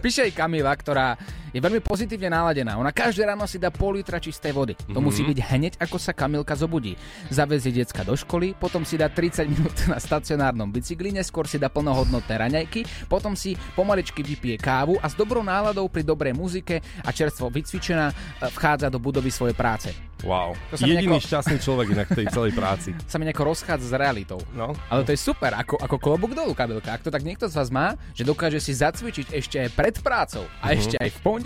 píše 0.00 0.20
aj 0.28 0.32
Kamila, 0.32 0.72
ktorá 0.72 1.18
je 1.54 1.60
veľmi 1.60 1.78
pozitívne 1.78 2.26
naladená. 2.26 2.74
Ona 2.74 2.90
každé 2.90 3.22
ráno 3.24 3.46
si 3.46 3.56
dá 3.56 3.70
pol 3.70 3.94
litra 3.94 4.18
čistej 4.18 4.50
vody. 4.50 4.74
To 4.84 4.98
Mhm. 4.98 5.04
musí 5.04 5.22
byť 5.22 5.38
hneď, 5.46 5.72
ako 5.78 5.96
sa 5.96 6.10
Kamilka 6.10 6.52
zobudí. 6.52 6.98
Zavezie 7.30 7.70
decka 7.72 8.02
do 8.02 8.12
školy, 8.12 8.52
potom 8.52 8.82
si 8.82 8.94
dá 8.94 9.06
30 9.06 9.46
minút 9.46 9.70
na 9.86 9.96
stacionárnom 9.96 10.66
bicykli, 10.66 11.10
neskôr 11.10 11.46
si 11.46 11.56
dá 11.56 11.68
plnohodnotné 11.68 12.34
raňajky, 12.34 13.06
potom 13.06 13.32
si 13.32 13.54
pomaličky 13.72 14.20
vypije 14.20 14.58
kávu 14.58 14.98
a 14.98 15.06
s 15.06 15.14
dobrou 15.14 15.40
náladou 15.40 15.86
pri 15.86 16.02
dobrej 16.02 16.34
muzike 16.34 16.76
a 16.98 17.08
čerstvo 17.08 17.46
vycvičená 17.48 18.10
e, 18.10 18.14
vchádza 18.50 18.88
do 18.88 18.98
budovy 18.98 19.30
svojej 19.30 19.54
práce. 19.54 19.94
Wow. 20.22 20.56
To 20.70 20.74
sa 20.74 20.84
Jediný 20.84 21.14
nejako- 21.14 21.26
šťastný 21.28 21.56
človek 21.58 21.86
inak 21.90 22.08
v 22.08 22.16
tej 22.16 22.26
celej 22.28 22.52
práci. 22.56 22.90
Sa 23.04 23.14
mi 23.14 23.24
nejako 23.24 23.44
rozchádza 23.46 23.86
s 23.86 23.94
realitou. 23.94 24.40
No. 24.50 24.72
Ale 24.88 25.04
to 25.04 25.12
je 25.12 25.20
super, 25.20 25.52
ako, 25.52 25.76
ako 25.76 25.96
klobúk 25.98 26.32
dolu, 26.32 26.50
kabelka. 26.50 26.90
Ak 26.90 27.04
to 27.04 27.12
tak 27.12 27.20
niekto 27.20 27.44
z 27.44 27.52
vás 27.52 27.68
má, 27.68 27.86
že 28.10 28.24
dokáže 28.24 28.56
si 28.56 28.72
zacvičiť 28.72 29.30
ešte 29.30 29.56
aj 29.58 29.68
pred 29.70 29.94
prácou 29.98 30.48
a 30.58 30.66
Mhm. 30.66 30.74
ešte 30.74 30.96
aj 30.96 31.10
v 31.10 31.18
pondelok. 31.20 31.42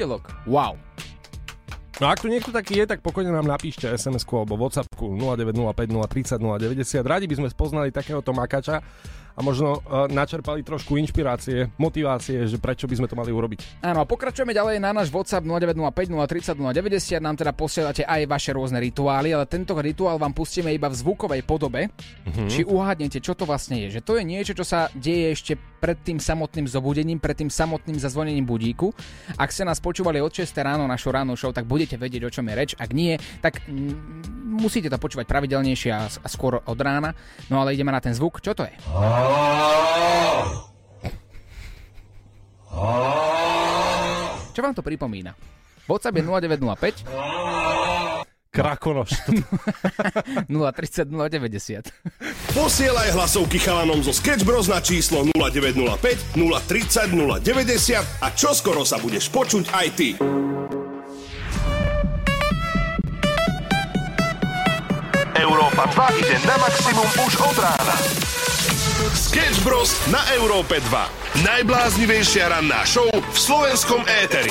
Wow. 0.47 0.79
No 1.99 2.07
ak 2.07 2.23
tu 2.23 2.31
niekto 2.31 2.55
taký 2.55 2.79
je, 2.79 2.87
tak 2.87 3.03
pokojne 3.03 3.35
nám 3.35 3.51
napíšte 3.51 3.91
SMS-ku 3.91 4.39
alebo 4.39 4.55
WhatsAppku 4.55 5.19
0905 5.19 6.39
030 6.39 6.39
090. 6.39 7.03
Radi 7.03 7.27
by 7.27 7.35
sme 7.43 7.49
spoznali 7.51 7.91
takéhoto 7.91 8.31
makača 8.31 8.79
a 9.35 9.41
možno 9.43 9.79
uh, 9.79 10.07
načerpali 10.11 10.67
trošku 10.67 10.99
inšpirácie, 10.99 11.71
motivácie, 11.79 12.43
že 12.51 12.59
prečo 12.59 12.91
by 12.91 12.99
sme 12.99 13.07
to 13.11 13.15
mali 13.15 13.31
urobiť. 13.31 13.83
Áno, 13.87 14.03
a 14.03 14.07
pokračujeme 14.07 14.51
ďalej 14.51 14.83
na 14.83 14.91
náš 14.91 15.15
WhatsApp 15.15 15.47
0905 15.47 16.55
030 16.55 16.59
090. 16.59 17.19
Nám 17.19 17.39
teda 17.39 17.55
posielate 17.55 18.03
aj 18.03 18.27
vaše 18.27 18.51
rôzne 18.51 18.83
rituály, 18.83 19.35
ale 19.35 19.47
tento 19.47 19.75
rituál 19.79 20.19
vám 20.23 20.35
pustíme 20.35 20.75
iba 20.75 20.91
v 20.91 20.99
zvukovej 20.99 21.43
podobe. 21.47 21.91
Mhm. 22.31 22.47
Či 22.47 22.67
uhádnete, 22.67 23.19
čo 23.23 23.39
to 23.39 23.47
vlastne 23.47 23.79
je. 23.87 23.99
Že 23.99 24.01
to 24.03 24.13
je 24.19 24.25
niečo, 24.27 24.53
čo 24.59 24.67
sa 24.67 24.91
deje 24.95 25.35
ešte 25.35 25.59
pred 25.79 25.99
tým 26.03 26.19
samotným 26.19 26.67
zobudením, 26.67 27.23
pred 27.23 27.39
tým 27.39 27.49
samotným 27.49 27.97
zazvonením 27.97 28.45
budíku. 28.45 28.91
Ak 29.39 29.55
ste 29.55 29.63
nás 29.63 29.79
počúvali 29.79 30.19
od 30.19 30.35
6 30.35 30.51
ráno 30.59 30.85
našu 30.91 31.15
ránu 31.15 31.39
show, 31.39 31.55
tak 31.55 31.65
budete 31.65 31.95
vedieť, 31.95 32.27
o 32.27 32.35
čom 32.35 32.45
je 32.51 32.55
reč. 32.55 32.71
Ak 32.77 32.91
nie, 32.91 33.17
tak 33.39 33.63
mm, 33.65 34.59
musíte 34.59 34.91
to 34.91 34.99
počúvať 34.99 35.31
pravidelnejšie 35.31 35.91
a, 35.95 36.11
a 36.11 36.29
skôr 36.29 36.59
od 36.59 36.79
rána. 36.83 37.15
No 37.47 37.63
ale 37.63 37.79
ideme 37.79 37.95
na 37.95 38.03
ten 38.03 38.13
zvuk. 38.13 38.43
Čo 38.43 38.59
to 38.59 38.67
je? 38.67 38.75
Čo 44.53 44.61
vám 44.61 44.75
to 44.75 44.83
pripomína? 44.83 45.33
WhatsApp 45.87 46.19
je 46.19 46.25
0905 46.29 48.08
Krakonoš. 48.51 49.11
030 50.49 51.09
090. 51.09 51.93
Posielaj 52.57 53.13
hlasovky 53.13 53.61
chalanom 53.61 54.01
zo 54.01 54.13
Sketch 54.13 54.45
Bros 54.45 54.69
na 54.73 54.81
číslo 54.81 55.25
0905 55.37 56.35
030 56.35 57.13
090 57.13 58.25
a 58.25 58.29
čoskoro 58.33 58.89
sa 58.89 58.97
budeš 58.97 59.29
počuť 59.29 59.65
aj 59.73 59.87
ty. 59.95 60.09
Európa 65.39 65.87
2 65.95 66.21
ide 66.25 66.37
na 66.49 66.57
maximum 66.59 67.09
už 67.29 67.33
od 67.45 67.57
rána. 67.63 67.97
Sketch 69.15 69.63
Bros 69.63 69.95
na 70.11 70.19
Európe 70.35 70.83
2. 70.83 71.47
Najbláznivejšia 71.47 72.51
ranná 72.51 72.83
show 72.83 73.07
v 73.13 73.37
slovenskom 73.39 74.03
éteri. 74.25 74.51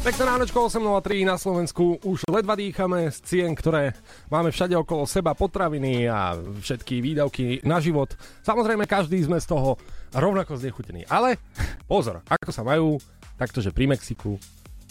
Pekné 0.00 0.32
ránočko 0.32 0.64
8.03 0.64 1.28
na 1.28 1.36
Slovensku. 1.36 2.00
Už 2.00 2.24
ledva 2.24 2.56
dýchame 2.56 3.12
z 3.12 3.20
cien, 3.20 3.52
ktoré 3.52 3.92
máme 4.32 4.48
všade 4.48 4.72
okolo 4.72 5.04
seba, 5.04 5.36
potraviny 5.36 6.08
a 6.08 6.40
všetky 6.40 7.04
výdavky 7.04 7.60
na 7.68 7.84
život. 7.84 8.16
Samozrejme, 8.40 8.88
každý 8.88 9.20
sme 9.20 9.36
z 9.36 9.52
toho 9.52 9.76
rovnako 10.16 10.56
znechutení. 10.56 11.04
Ale 11.04 11.36
pozor, 11.84 12.24
ako 12.24 12.48
sa 12.48 12.64
majú, 12.64 12.96
taktože 13.36 13.76
pri 13.76 13.92
Mexiku, 13.92 14.40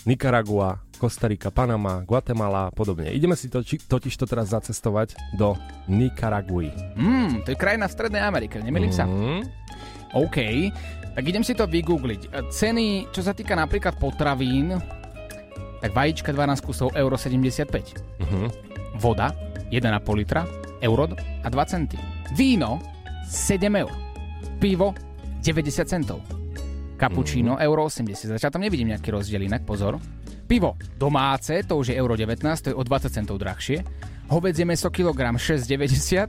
Nikaragua, 0.06 0.78
Kostarika, 1.02 1.50
Panama, 1.50 2.06
Guatemala 2.06 2.70
a 2.70 2.74
podobne. 2.74 3.10
Ideme 3.10 3.34
si 3.34 3.50
to, 3.50 3.66
totiž 3.66 4.14
to 4.14 4.30
teraz 4.30 4.54
zacestovať 4.54 5.18
do 5.34 5.58
Nikaraguji. 5.90 6.70
Mm, 6.94 7.50
to 7.50 7.58
je 7.58 7.58
krajina 7.58 7.90
v 7.90 7.96
Strednej 7.98 8.22
Amerike, 8.22 8.62
nemýlim 8.62 8.94
sa. 8.94 9.10
Mhm. 9.10 9.42
OK, 10.22 10.38
tak 11.18 11.24
idem 11.26 11.42
si 11.42 11.58
to 11.58 11.66
vygoogliť. 11.66 12.54
Ceny, 12.54 13.10
čo 13.10 13.26
sa 13.26 13.34
týka 13.34 13.58
napríklad 13.58 13.98
potravín, 13.98 14.99
tak 15.80 15.96
vajíčka 15.96 16.32
12 16.32 16.62
kusov 16.62 16.92
euro 16.96 17.18
75. 17.18 17.96
Mhm. 18.20 18.48
Voda 19.00 19.32
1,5 19.72 20.16
litra, 20.16 20.44
euro 20.82 21.08
a 21.44 21.48
2 21.50 21.66
centy. 21.66 21.98
Víno 22.36 22.80
7 23.28 23.76
eur. 23.76 23.92
Pivo 24.60 24.94
90 25.42 25.88
centov. 25.88 26.20
Cappuccino 27.00 27.56
euro 27.56 27.88
80. 27.88 28.36
Začal 28.36 28.52
tam 28.52 28.62
nevidím 28.62 28.92
nejaký 28.92 29.08
rozdiel 29.16 29.48
inak, 29.48 29.64
pozor. 29.64 29.96
Pivo 30.50 30.76
domáce, 31.00 31.64
to 31.64 31.80
už 31.80 31.94
je 31.94 31.96
euro 31.96 32.18
19, 32.18 32.44
to 32.60 32.70
je 32.74 32.76
o 32.76 32.84
20 32.84 33.08
centov 33.14 33.40
drahšie. 33.40 33.86
Hovedzie 34.28 34.68
meso 34.68 34.92
kilogram 34.92 35.40
6,90, 35.40 36.28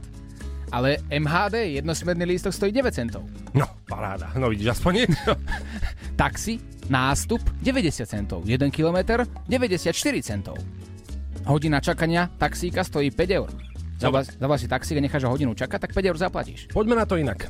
ale 0.71 1.03
MHD, 1.11 1.83
jednosmerný 1.83 2.25
lístok 2.25 2.55
stojí 2.55 2.73
9 2.73 2.95
centov. 2.95 3.23
No, 3.55 3.67
paráda. 3.87 4.31
No 4.39 4.51
vidíš, 4.51 4.79
aspoň 4.79 4.93
niečo. 5.05 5.35
Taxi, 6.21 6.63
nástup 6.89 7.43
90 7.63 8.07
centov, 8.07 8.47
1 8.47 8.71
km 8.71 9.27
94 9.51 9.95
centov. 10.23 10.57
Hodina 11.47 11.81
čakania 11.81 12.29
taxíka 12.39 12.85
stojí 12.85 13.11
5 13.11 13.39
eur. 13.39 13.51
Zavolaš 14.01 14.61
si 14.65 14.69
taxík 14.69 14.97
a 14.97 15.03
necháš 15.05 15.29
ho 15.29 15.33
hodinu 15.33 15.53
čakať, 15.53 15.89
tak 15.89 15.93
5 15.93 16.09
eur 16.09 16.17
zaplatíš. 16.17 16.61
Poďme 16.73 16.97
na 16.97 17.05
to 17.05 17.21
inak. 17.21 17.49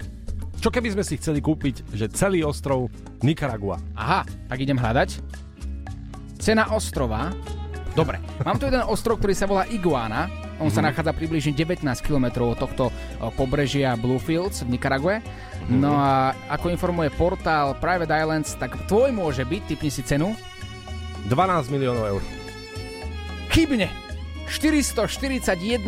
Čo 0.60 0.68
keby 0.68 0.92
sme 0.92 1.04
si 1.06 1.16
chceli 1.16 1.40
kúpiť, 1.40 1.96
že 1.96 2.12
celý 2.12 2.44
ostrov 2.44 2.92
Nikaragua? 3.24 3.80
Aha, 3.96 4.28
tak 4.48 4.58
idem 4.60 4.76
hľadať. 4.76 5.20
Cena 6.36 6.68
ostrova. 6.72 7.32
Dobre, 7.96 8.20
mám 8.44 8.60
tu 8.60 8.68
jeden 8.68 8.84
ostrov, 8.84 9.18
ktorý 9.18 9.34
sa 9.34 9.48
volá 9.48 9.64
Iguana. 9.68 10.39
On 10.60 10.68
sa 10.68 10.80
Mhm. 10.80 10.86
nachádza 10.86 11.12
približne 11.12 11.52
19 11.52 11.80
km 12.00 12.26
od 12.46 12.58
tohto 12.58 12.92
pobrežia 13.34 13.96
Bluefields 13.96 14.60
v 14.60 14.76
Nikarague. 14.76 15.24
No 15.66 15.96
a 15.96 16.12
ako 16.48 16.68
informuje 16.68 17.08
portál 17.10 17.72
Private 17.74 18.12
Islands, 18.12 18.54
tak 18.54 18.76
tvoj 18.84 19.08
môže 19.10 19.40
byť, 19.42 19.62
typni 19.66 19.88
si 19.88 20.02
cenu, 20.02 20.36
12 21.26 21.68
miliónov 21.68 22.04
eur. 22.06 22.22
chybne. 23.48 23.88
441 24.50 25.86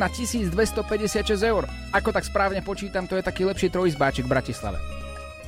256 0.48 1.42
eur. 1.42 1.66
Ako 1.90 2.14
tak 2.14 2.22
správne 2.22 2.62
počítam, 2.62 3.06
to 3.06 3.18
je 3.18 3.22
taký 3.22 3.42
lepší 3.42 3.68
trojizbáčik 3.68 4.24
v 4.24 4.32
Bratislave. 4.32 4.78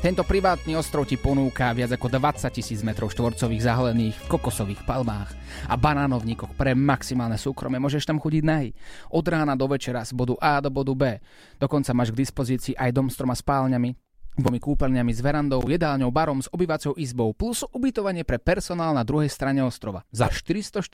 Tento 0.04 0.20
privátny 0.20 0.76
ostrov 0.76 1.08
ti 1.08 1.16
ponúka 1.16 1.72
viac 1.72 1.96
ako 1.96 2.12
20 2.12 2.52
tisíc 2.52 2.84
metrov 2.84 3.08
štvorcových 3.08 3.64
zahalených 3.64 4.12
v 4.12 4.30
kokosových 4.36 4.84
palmách 4.84 5.32
a 5.64 5.80
banánovníkoch 5.80 6.52
pre 6.60 6.76
maximálne 6.76 7.40
súkromie. 7.40 7.80
Môžeš 7.80 8.04
tam 8.04 8.20
chodiť 8.20 8.44
nahy. 8.44 8.76
Od 9.08 9.24
rána 9.24 9.56
do 9.56 9.64
večera 9.64 10.04
z 10.04 10.12
bodu 10.12 10.36
A 10.44 10.60
do 10.60 10.68
bodu 10.68 10.92
B. 10.92 11.24
Dokonca 11.56 11.96
máš 11.96 12.12
k 12.12 12.20
dispozícii 12.20 12.76
aj 12.76 12.92
dom 12.92 13.08
s 13.08 13.16
troma 13.16 13.32
spálňami, 13.32 13.96
dvomi 14.36 14.60
kúpeľňami 14.60 15.08
s 15.08 15.24
verandou, 15.24 15.64
jedálňou, 15.64 16.12
barom 16.12 16.44
s 16.44 16.52
obývacou 16.52 16.92
izbou 17.00 17.32
plus 17.32 17.64
ubytovanie 17.72 18.28
pre 18.28 18.36
personál 18.36 18.92
na 18.92 19.08
druhej 19.08 19.32
strane 19.32 19.64
ostrova 19.64 20.04
za 20.12 20.28
441 20.28 20.84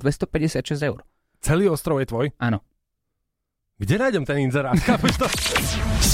256 0.00 0.64
eur. 0.80 1.04
Celý 1.44 1.68
ostrov 1.68 2.00
je 2.00 2.08
tvoj? 2.08 2.32
Áno. 2.40 2.64
Kde 3.76 4.00
nájdem 4.00 4.24
ten 4.24 4.48
inzerát? 4.48 4.80
Chápeš 4.80 5.12
to? 5.20 5.28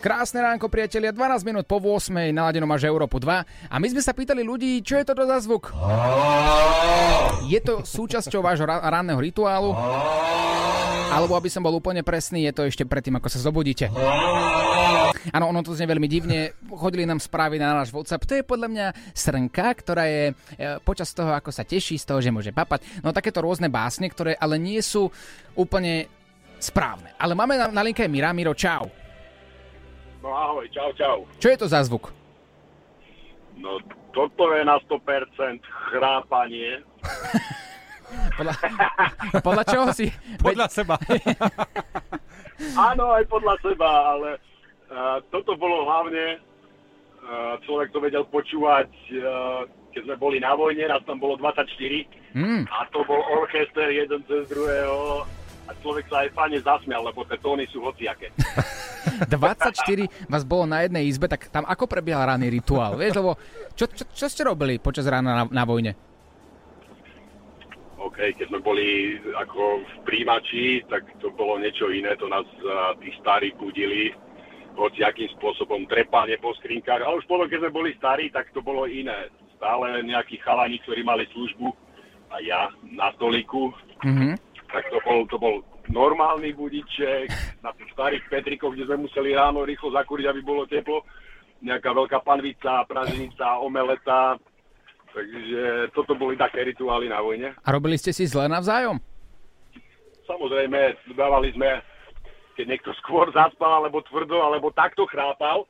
Krásne 0.00 0.40
ránko, 0.40 0.72
priatelia, 0.72 1.12
12 1.12 1.44
minút 1.44 1.68
po 1.68 1.76
8. 1.76 2.32
naladeno 2.32 2.64
máš 2.64 2.88
Európu 2.88 3.20
2 3.20 3.68
a 3.68 3.74
my 3.76 3.86
sme 3.92 4.00
sa 4.00 4.16
pýtali 4.16 4.40
ľudí, 4.40 4.80
čo 4.80 4.96
je 4.96 5.04
toto 5.04 5.28
za 5.28 5.36
zvuk? 5.44 5.76
Je 7.44 7.60
to 7.60 7.84
súčasťou 7.84 8.40
vášho 8.40 8.64
ra- 8.64 8.80
ranného 8.80 9.20
rituálu? 9.20 9.76
Alebo 11.12 11.36
aby 11.36 11.52
som 11.52 11.60
bol 11.60 11.76
úplne 11.76 12.00
presný, 12.00 12.48
je 12.48 12.56
to 12.56 12.62
ešte 12.64 12.88
predtým, 12.88 13.20
ako 13.20 13.28
sa 13.28 13.44
zobudíte. 13.44 13.92
Áno, 15.36 15.52
ono 15.52 15.60
to 15.60 15.76
znie 15.76 15.84
veľmi 15.84 16.08
divne. 16.08 16.56
Chodili 16.72 17.04
nám 17.04 17.20
správy 17.20 17.60
na 17.60 17.76
náš 17.76 17.92
WhatsApp. 17.92 18.24
To 18.24 18.40
je 18.40 18.48
podľa 18.48 18.72
mňa 18.72 18.86
srnka, 19.12 19.68
ktorá 19.84 20.08
je 20.08 20.32
e, 20.32 20.34
počas 20.80 21.12
toho, 21.12 21.36
ako 21.36 21.52
sa 21.52 21.60
teší 21.60 22.00
z 22.00 22.08
toho, 22.08 22.24
že 22.24 22.32
môže 22.32 22.56
papať. 22.56 23.04
No 23.04 23.12
takéto 23.12 23.44
rôzne 23.44 23.68
básne, 23.68 24.08
ktoré 24.08 24.32
ale 24.32 24.56
nie 24.56 24.80
sú 24.80 25.12
úplne 25.60 26.08
správne. 26.56 27.12
Ale 27.20 27.36
máme 27.36 27.60
na, 27.60 27.68
na 27.68 27.82
linke 27.84 28.08
Mira. 28.08 28.32
Miro, 28.32 28.56
čau. 28.56 28.99
No 30.20 30.28
ahoj, 30.36 30.68
čau, 30.68 30.92
čau. 30.96 31.24
Čo 31.40 31.48
je 31.48 31.58
to 31.58 31.66
za 31.68 31.80
zvuk? 31.84 32.12
No 33.56 33.80
toto 34.12 34.52
je 34.52 34.64
na 34.64 34.76
100% 34.84 35.60
chrápanie. 35.92 36.80
Podľa, 38.10 38.54
podľa 39.46 39.64
čoho 39.70 39.86
si? 39.94 40.10
Podľa 40.42 40.66
seba. 40.66 40.98
Áno, 42.90 43.14
aj 43.14 43.24
podľa 43.30 43.54
seba, 43.62 43.90
ale 44.16 44.30
uh, 44.90 45.22
toto 45.30 45.54
bolo 45.54 45.86
hlavne, 45.86 46.42
uh, 47.22 47.54
človek 47.64 47.94
to 47.94 48.02
vedel 48.02 48.26
počúvať, 48.26 48.90
uh, 49.22 49.62
keď 49.94 50.10
sme 50.10 50.16
boli 50.18 50.42
na 50.42 50.52
vojne, 50.58 50.90
nás 50.90 51.06
tam 51.06 51.22
bolo 51.22 51.38
24 51.38 51.70
Mm. 52.30 52.62
a 52.62 52.86
to 52.94 53.02
bol 53.10 53.18
orchester 53.42 53.90
jeden 53.90 54.22
cez 54.30 54.46
druhého 54.46 55.26
a 55.70 55.74
človek 55.78 56.04
sa 56.10 56.26
aj 56.26 56.34
fajne 56.34 56.58
zasmial, 56.66 57.06
lebo 57.06 57.22
tie 57.30 57.38
tóny 57.38 57.62
sú 57.70 57.78
hociaké. 57.86 58.34
24 59.30 59.70
vás 60.26 60.42
bolo 60.42 60.66
na 60.66 60.82
jednej 60.82 61.06
izbe, 61.06 61.30
tak 61.30 61.46
tam 61.48 61.62
ako 61.62 61.86
prebiehal 61.86 62.26
ranný 62.26 62.50
rituál? 62.50 62.98
Vieš, 62.98 63.22
lebo 63.22 63.38
čo, 63.78 63.86
čo, 63.86 64.04
čo 64.10 64.26
ste 64.26 64.42
robili 64.42 64.82
počas 64.82 65.06
rána 65.06 65.32
na, 65.32 65.44
na 65.46 65.64
vojne? 65.64 65.94
OK, 68.02 68.34
keď 68.34 68.50
sme 68.50 68.60
boli 68.60 69.16
ako 69.38 69.84
v 69.86 69.94
príjimači, 70.02 70.82
tak 70.90 71.06
to 71.22 71.30
bolo 71.30 71.60
niečo 71.60 71.88
iné, 71.92 72.18
to 72.18 72.26
nás 72.26 72.44
uh, 72.60 72.96
tí 72.98 73.12
starí 73.22 73.54
budili 73.54 74.10
hoci 74.74 75.04
akým 75.04 75.28
spôsobom 75.36 75.84
trepanie 75.86 76.40
po 76.40 76.56
skrinkách. 76.58 77.04
A 77.04 77.14
už 77.14 77.28
potom, 77.28 77.46
keď 77.46 77.68
sme 77.68 77.76
boli 77.76 77.90
starí, 78.00 78.32
tak 78.32 78.50
to 78.56 78.64
bolo 78.64 78.88
iné. 78.88 79.28
Stále 79.60 80.00
nejakí 80.02 80.40
chalani, 80.40 80.80
ktorí 80.82 81.04
mali 81.04 81.28
službu 81.30 81.68
a 82.32 82.36
ja 82.40 82.72
na 82.88 83.12
stoliku, 83.14 83.70
Mhm. 84.00 84.32
Tak 84.70 84.84
to 84.90 84.98
bol, 85.02 85.20
to 85.26 85.36
bol 85.36 85.54
normálny 85.90 86.54
budiček 86.54 87.28
na 87.60 87.74
tých 87.74 87.90
starých 87.94 88.24
Petrikoch, 88.30 88.72
kde 88.74 88.86
sme 88.86 89.10
museli 89.10 89.34
ráno 89.34 89.66
rýchlo 89.66 89.90
zakúriť, 89.90 90.30
aby 90.30 90.40
bolo 90.40 90.64
teplo. 90.66 91.02
Nejaká 91.60 91.92
veľká 91.92 92.18
panvica, 92.24 92.86
praženica, 92.88 93.60
omeleta. 93.60 94.38
Takže 95.10 95.90
toto 95.90 96.14
boli 96.14 96.38
také 96.38 96.62
rituály 96.62 97.10
na 97.10 97.18
vojne. 97.18 97.52
A 97.66 97.68
robili 97.74 97.98
ste 97.98 98.14
si 98.14 98.30
zle 98.30 98.46
navzájom? 98.46 99.02
Samozrejme, 100.24 101.10
dávali 101.18 101.50
sme, 101.58 101.82
keď 102.54 102.64
niekto 102.70 102.90
skôr 103.02 103.26
zaspal, 103.34 103.82
alebo 103.82 104.06
tvrdo, 104.06 104.38
alebo 104.46 104.70
takto 104.70 105.02
chrápal, 105.10 105.66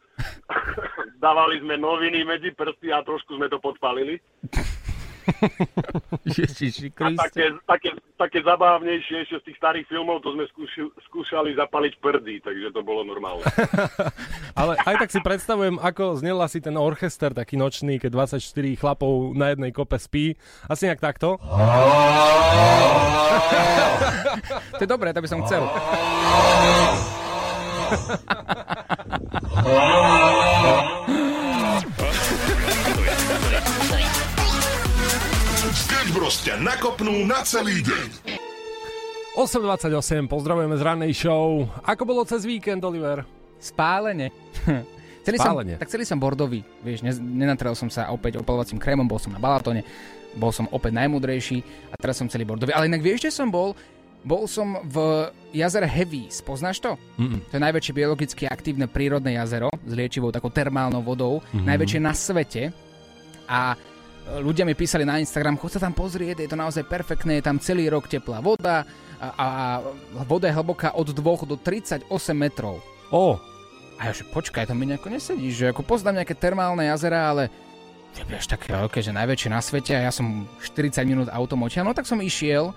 dávali 1.25 1.65
sme 1.65 1.81
noviny 1.81 2.21
medzi 2.29 2.53
prsty 2.53 2.93
a 2.93 3.01
trošku 3.01 3.41
sme 3.41 3.49
to 3.49 3.57
podpalili. 3.57 4.21
Ježiši 6.37 6.93
A 7.01 7.09
také, 7.17 7.55
také, 7.67 7.91
také 8.17 8.39
zabávnejšie 8.43 9.27
ešte 9.27 9.37
z 9.41 9.45
tých 9.51 9.59
starých 9.61 9.87
filmov, 9.89 10.23
to 10.23 10.33
sme 10.35 10.45
skúši, 10.51 10.83
skúšali 11.11 11.55
zapaliť 11.57 11.93
prdy, 12.01 12.35
takže 12.45 12.69
to 12.75 12.81
bolo 12.83 13.05
normálne. 13.05 13.45
Ale 14.61 14.77
aj 14.81 14.95
tak 15.07 15.11
si 15.11 15.21
predstavujem, 15.23 15.79
ako 15.81 16.21
znel 16.21 16.39
asi 16.43 16.61
ten 16.61 16.77
orchester 16.77 17.33
taký 17.33 17.57
nočný, 17.57 17.99
keď 17.99 18.27
24 18.29 18.81
chlapov 18.81 19.33
na 19.37 19.53
jednej 19.55 19.71
kope 19.73 19.99
spí. 19.99 20.37
Asi 20.69 20.87
nejak 20.89 21.01
takto. 21.01 21.39
To 24.77 24.83
je 24.83 24.89
dobré, 24.89 25.13
to 25.13 25.21
by 25.23 25.29
som 25.29 25.45
chcel. 25.45 25.63
Bros. 36.41 36.49
ťa 36.49 36.65
nakopnú 36.65 37.29
na 37.29 37.45
celý 37.45 37.85
deň. 37.85 38.09
8.28, 39.37 40.25
pozdravujeme 40.25 40.73
z 40.73 40.83
rannej 40.83 41.13
show. 41.13 41.69
Ako 41.85 42.09
bolo 42.09 42.25
cez 42.25 42.49
víkend, 42.49 42.81
Oliver? 42.81 43.29
Spálene. 43.61 44.33
celý 45.29 45.37
Spálene. 45.37 45.77
Som, 45.77 45.81
tak 45.85 45.93
celý 45.93 46.09
som 46.09 46.17
bordový, 46.17 46.65
vieš, 46.81 47.05
ne, 47.05 47.13
nenatrel 47.13 47.77
som 47.77 47.93
sa 47.93 48.09
opäť 48.09 48.41
opalovacím 48.41 48.81
krémom, 48.81 49.05
bol 49.05 49.21
som 49.21 49.37
na 49.37 49.41
Balatone, 49.41 49.85
bol 50.33 50.49
som 50.49 50.65
opäť 50.73 50.97
najmudrejší 50.97 51.61
a 51.93 52.01
teraz 52.01 52.17
som 52.17 52.25
celý 52.25 52.49
bordový. 52.49 52.73
Ale 52.73 52.89
inak 52.89 53.05
vieš, 53.05 53.21
kde 53.21 53.37
som 53.37 53.53
bol? 53.53 53.77
Bol 54.25 54.49
som 54.49 54.81
v 54.89 55.29
jazere 55.53 55.85
Heavies, 55.85 56.41
poznáš 56.41 56.81
to? 56.81 56.97
Mm-mm. 57.21 57.45
To 57.53 57.61
je 57.61 57.67
najväčšie 57.69 57.93
biologicky 57.93 58.49
aktívne 58.49 58.89
prírodné 58.89 59.37
jazero 59.37 59.69
s 59.77 59.93
liečivou 59.93 60.33
takou 60.33 60.49
termálnou 60.49 61.05
vodou, 61.05 61.45
Mhm. 61.53 61.69
najväčšie 61.69 62.01
na 62.01 62.17
svete. 62.17 62.73
A 63.45 63.77
ľudia 64.39 64.63
mi 64.63 64.79
písali 64.79 65.03
na 65.03 65.19
Instagram, 65.19 65.59
chod 65.59 65.75
sa 65.75 65.83
tam 65.83 65.91
pozrieť, 65.91 66.47
je 66.47 66.51
to 66.51 66.59
naozaj 66.59 66.87
perfektné, 66.87 67.43
je 67.43 67.47
tam 67.51 67.59
celý 67.59 67.91
rok 67.91 68.07
teplá 68.07 68.39
voda 68.39 68.87
a, 69.19 69.27
a 69.35 69.47
voda 70.23 70.47
je 70.47 70.55
hlboká 70.55 70.95
od 70.95 71.11
2 71.11 71.51
do 71.51 71.57
38 71.59 72.07
metrov. 72.31 72.79
Ó. 73.11 73.37
A 74.01 74.09
ja 74.09 74.13
že 74.17 74.25
počkaj, 74.31 74.71
to 74.71 74.79
mi 74.79 74.89
nejako 74.89 75.13
nesedí, 75.13 75.51
že 75.53 75.75
ako 75.75 75.85
poznám 75.85 76.23
nejaké 76.23 76.39
termálne 76.39 76.87
jazera, 76.89 77.29
ale 77.29 77.53
že 78.11 78.27
vieš, 78.27 78.51
také 78.51 78.75
veľké, 78.75 78.99
že 79.03 79.15
najväčšie 79.15 79.51
na 79.51 79.61
svete 79.63 79.93
a 79.95 80.09
ja 80.09 80.13
som 80.15 80.47
40 80.63 80.99
minút 81.07 81.29
autom 81.31 81.63
odtiaľ, 81.63 81.91
no 81.91 81.95
tak 81.95 82.09
som 82.09 82.19
išiel 82.19 82.75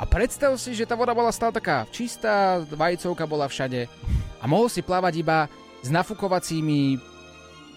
a 0.00 0.02
predstav 0.08 0.54
si, 0.58 0.74
že 0.74 0.88
tá 0.88 0.98
voda 0.98 1.14
bola 1.14 1.30
stále 1.30 1.54
taká 1.54 1.86
čistá, 1.92 2.62
vajcovka 2.66 3.22
bola 3.28 3.46
všade 3.46 3.86
a 4.42 4.44
mohol 4.50 4.66
si 4.66 4.82
plávať 4.82 5.22
iba 5.22 5.46
s 5.82 5.88
nafukovacími... 5.90 6.98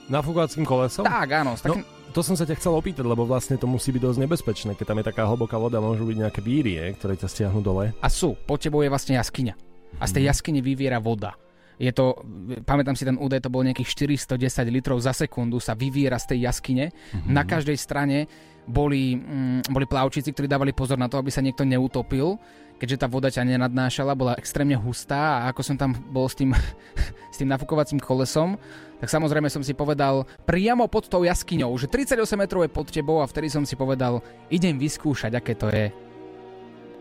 Nafúkovacím 0.06 0.66
kolesom? 0.70 1.02
Tak, 1.02 1.30
áno. 1.34 1.58
S 1.58 1.66
takým... 1.66 1.82
No, 1.82 1.95
to 2.16 2.24
som 2.24 2.40
sa 2.40 2.48
ťa 2.48 2.56
chcel 2.56 2.72
opýtať, 2.72 3.04
lebo 3.04 3.28
vlastne 3.28 3.60
to 3.60 3.68
musí 3.68 3.92
byť 3.92 4.00
dosť 4.00 4.20
nebezpečné, 4.24 4.72
keď 4.80 4.86
tam 4.88 5.00
je 5.04 5.10
taká 5.12 5.28
hlboká 5.28 5.60
voda, 5.60 5.84
môžu 5.84 6.08
byť 6.08 6.18
nejaké 6.24 6.40
víry, 6.40 6.80
je, 6.80 6.86
ktoré 6.96 7.20
ťa 7.20 7.28
stiahnu 7.28 7.60
dole. 7.60 7.92
A 8.00 8.08
sú, 8.08 8.40
pod 8.48 8.64
tebou 8.64 8.80
je 8.80 8.88
vlastne 8.88 9.20
jaskyňa. 9.20 9.52
A 10.00 10.08
z 10.08 10.12
tej 10.16 10.32
jaskyne 10.32 10.64
vyviera 10.64 11.04
voda. 11.04 11.36
Je 11.76 11.92
to, 11.92 12.16
pamätám 12.64 12.96
si 12.96 13.04
ten 13.04 13.20
údaj, 13.20 13.44
to 13.44 13.52
bolo 13.52 13.68
nejakých 13.68 14.16
410 14.16 14.32
litrov 14.72 14.96
za 15.04 15.12
sekundu 15.12 15.60
sa 15.60 15.76
vyviera 15.76 16.16
z 16.16 16.32
tej 16.32 16.48
jaskyne. 16.48 16.96
Mm-hmm. 16.96 17.36
Na 17.36 17.44
každej 17.44 17.76
strane 17.76 18.32
boli, 18.64 19.20
mm, 19.20 19.68
boli 19.68 19.84
plavčíci, 19.84 20.32
ktorí 20.32 20.48
dávali 20.48 20.72
pozor 20.72 20.96
na 20.96 21.12
to, 21.12 21.20
aby 21.20 21.28
sa 21.28 21.44
niekto 21.44 21.68
neutopil, 21.68 22.40
keďže 22.78 23.02
tá 23.02 23.08
voda 23.08 23.32
ťa 23.32 23.48
nenadnášala, 23.48 24.18
bola 24.18 24.38
extrémne 24.40 24.76
hustá 24.76 25.44
a 25.44 25.52
ako 25.52 25.62
som 25.64 25.76
tam 25.80 25.96
bol 26.12 26.28
s 26.28 26.36
tým, 26.36 26.52
s 27.34 27.38
tým 27.40 27.50
nafukovacím 27.50 28.00
kolesom, 28.00 28.60
tak 29.00 29.12
samozrejme 29.12 29.52
som 29.52 29.64
si 29.64 29.76
povedal 29.76 30.24
priamo 30.48 30.88
pod 30.88 31.12
tou 31.12 31.24
jaskyňou, 31.28 31.72
že 31.76 31.92
38 31.92 32.18
metrov 32.40 32.64
je 32.64 32.72
pod 32.72 32.88
tebou 32.88 33.20
a 33.20 33.28
vtedy 33.28 33.52
som 33.52 33.68
si 33.68 33.76
povedal, 33.76 34.24
idem 34.48 34.80
vyskúšať, 34.80 35.36
aké 35.36 35.54
to 35.56 35.68
je 35.72 35.92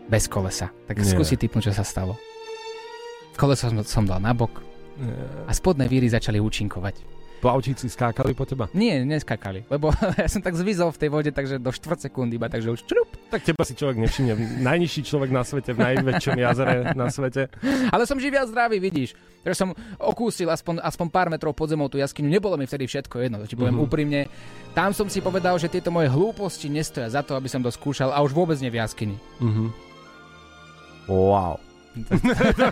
bez 0.05 0.29
kolesa. 0.29 0.69
Tak 0.85 1.01
Nie. 1.01 1.07
skúsi 1.07 1.35
typnúť, 1.39 1.71
čo 1.71 1.73
sa 1.73 1.87
stalo. 1.87 2.19
Koleso 3.35 3.67
som, 3.67 3.79
som 3.83 4.03
dal 4.07 4.21
nabok 4.21 4.63
a 5.43 5.51
spodné 5.51 5.91
víry 5.91 6.07
začali 6.07 6.39
účinkovať. 6.39 7.14
Plavčíci 7.45 7.85
skákali 7.85 8.33
po 8.33 8.41
teba? 8.41 8.65
Nie, 8.73 9.05
neskakali, 9.05 9.69
lebo 9.69 9.93
ja 10.17 10.25
som 10.25 10.41
tak 10.41 10.57
zvizol 10.57 10.89
v 10.89 10.97
tej 10.97 11.09
vode, 11.09 11.29
takže 11.29 11.61
do 11.61 11.69
4 11.69 12.09
sekúnd 12.09 12.33
iba, 12.33 12.49
takže 12.49 12.73
už 12.73 12.81
črup. 12.81 13.05
Tak 13.29 13.45
teba 13.45 13.61
si 13.61 13.77
človek 13.77 14.01
nevšimne. 14.01 14.33
Najnižší 14.59 15.05
človek 15.05 15.29
na 15.29 15.45
svete, 15.45 15.71
v 15.71 15.85
najväčšom 15.85 16.33
jazere 16.35 16.75
na 16.93 17.05
svete. 17.07 17.53
Ale 17.87 18.03
som 18.03 18.17
živý 18.17 18.35
a 18.35 18.49
zdravý, 18.49 18.81
vidíš. 18.81 19.13
Takže 19.39 19.57
som 19.59 19.69
okúsil 19.95 20.49
aspoň, 20.49 20.81
aspoň 20.81 21.07
pár 21.07 21.29
metrov 21.29 21.53
pod 21.53 21.69
zemou 21.69 21.85
tú 21.85 21.95
jaskyňu. 21.95 22.25
Nebolo 22.27 22.57
mi 22.57 22.65
vtedy 22.65 22.89
všetko 22.89 23.15
jedno, 23.19 23.37
to 23.37 23.45
ti 23.45 23.53
poviem 23.53 23.77
Mhm. 23.77 23.83
úprimne. 23.83 24.21
Tam 24.73 24.89
som 24.89 25.05
si 25.05 25.21
povedal, 25.21 25.53
že 25.55 25.69
tieto 25.69 25.93
moje 25.93 26.09
hlúposti 26.09 26.65
nestoja 26.65 27.07
za 27.07 27.21
to, 27.21 27.37
aby 27.37 27.45
som 27.45 27.61
to 27.61 27.69
skúšal 27.69 28.09
a 28.09 28.19
už 28.19 28.33
vôbec 28.33 28.57
nie 28.57 28.73
v 28.73 28.81
jaskyni. 28.81 29.21
Mhm. 29.37 29.69
Wow. 31.05 31.61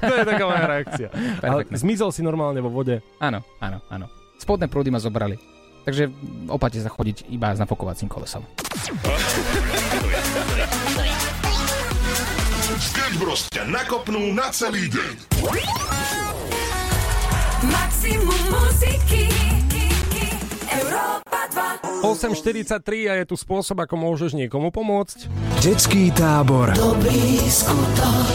to 0.02 0.14
je 0.14 0.26
taká 0.26 0.44
moja 0.44 0.66
reakcia. 0.66 1.08
Ale 1.40 1.62
Perfektne. 1.64 1.78
zmizol 1.78 2.10
si 2.10 2.26
normálne 2.26 2.58
vo 2.58 2.74
vode. 2.74 3.06
Áno, 3.22 3.46
áno, 3.62 3.78
áno. 3.88 4.10
Spodné 4.44 4.68
prúdy 4.68 4.92
ma 4.92 5.00
zobrali. 5.00 5.40
Takže 5.88 6.12
opate 6.52 6.84
sa 6.84 6.92
chodiť 6.92 7.32
iba 7.32 7.56
s 7.56 7.64
nafokovacím 7.64 8.12
kolesom. 8.12 8.44
Sketch 12.76 13.16
Bros 13.24 13.48
ťa 13.56 13.64
nakopnú 13.72 14.36
na 14.36 14.52
celý 14.52 14.92
deň. 14.92 15.16
Maximum 17.72 18.44
muziky 18.52 19.32
Európa 20.68 21.48
2 22.04 22.04
8.43 22.04 23.08
a 23.08 23.14
je 23.24 23.26
tu 23.32 23.40
spôsob, 23.40 23.80
ako 23.80 23.96
môžeš 23.96 24.36
niekomu 24.36 24.76
pomôcť. 24.76 25.32
Detský 25.64 26.12
tábor. 26.12 26.76
Dobrý 26.76 27.40
skutok 27.48 28.28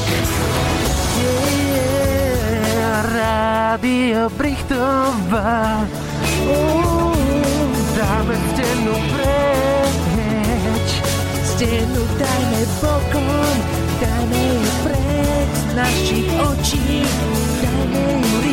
Rádio 3.69 4.33
Brichtová 4.33 5.85
Dáme 7.97 8.37
stenu 8.49 8.97
preč. 9.13 10.89
Stenu 11.45 12.03
dajme 12.17 12.63
bokom 12.81 13.57
Dajme 14.01 14.41
ju 14.57 14.73
preč. 14.89 15.53
Našich 15.77 16.33
očí 16.49 17.05
Dajme 17.61 18.05
ju 18.25 18.48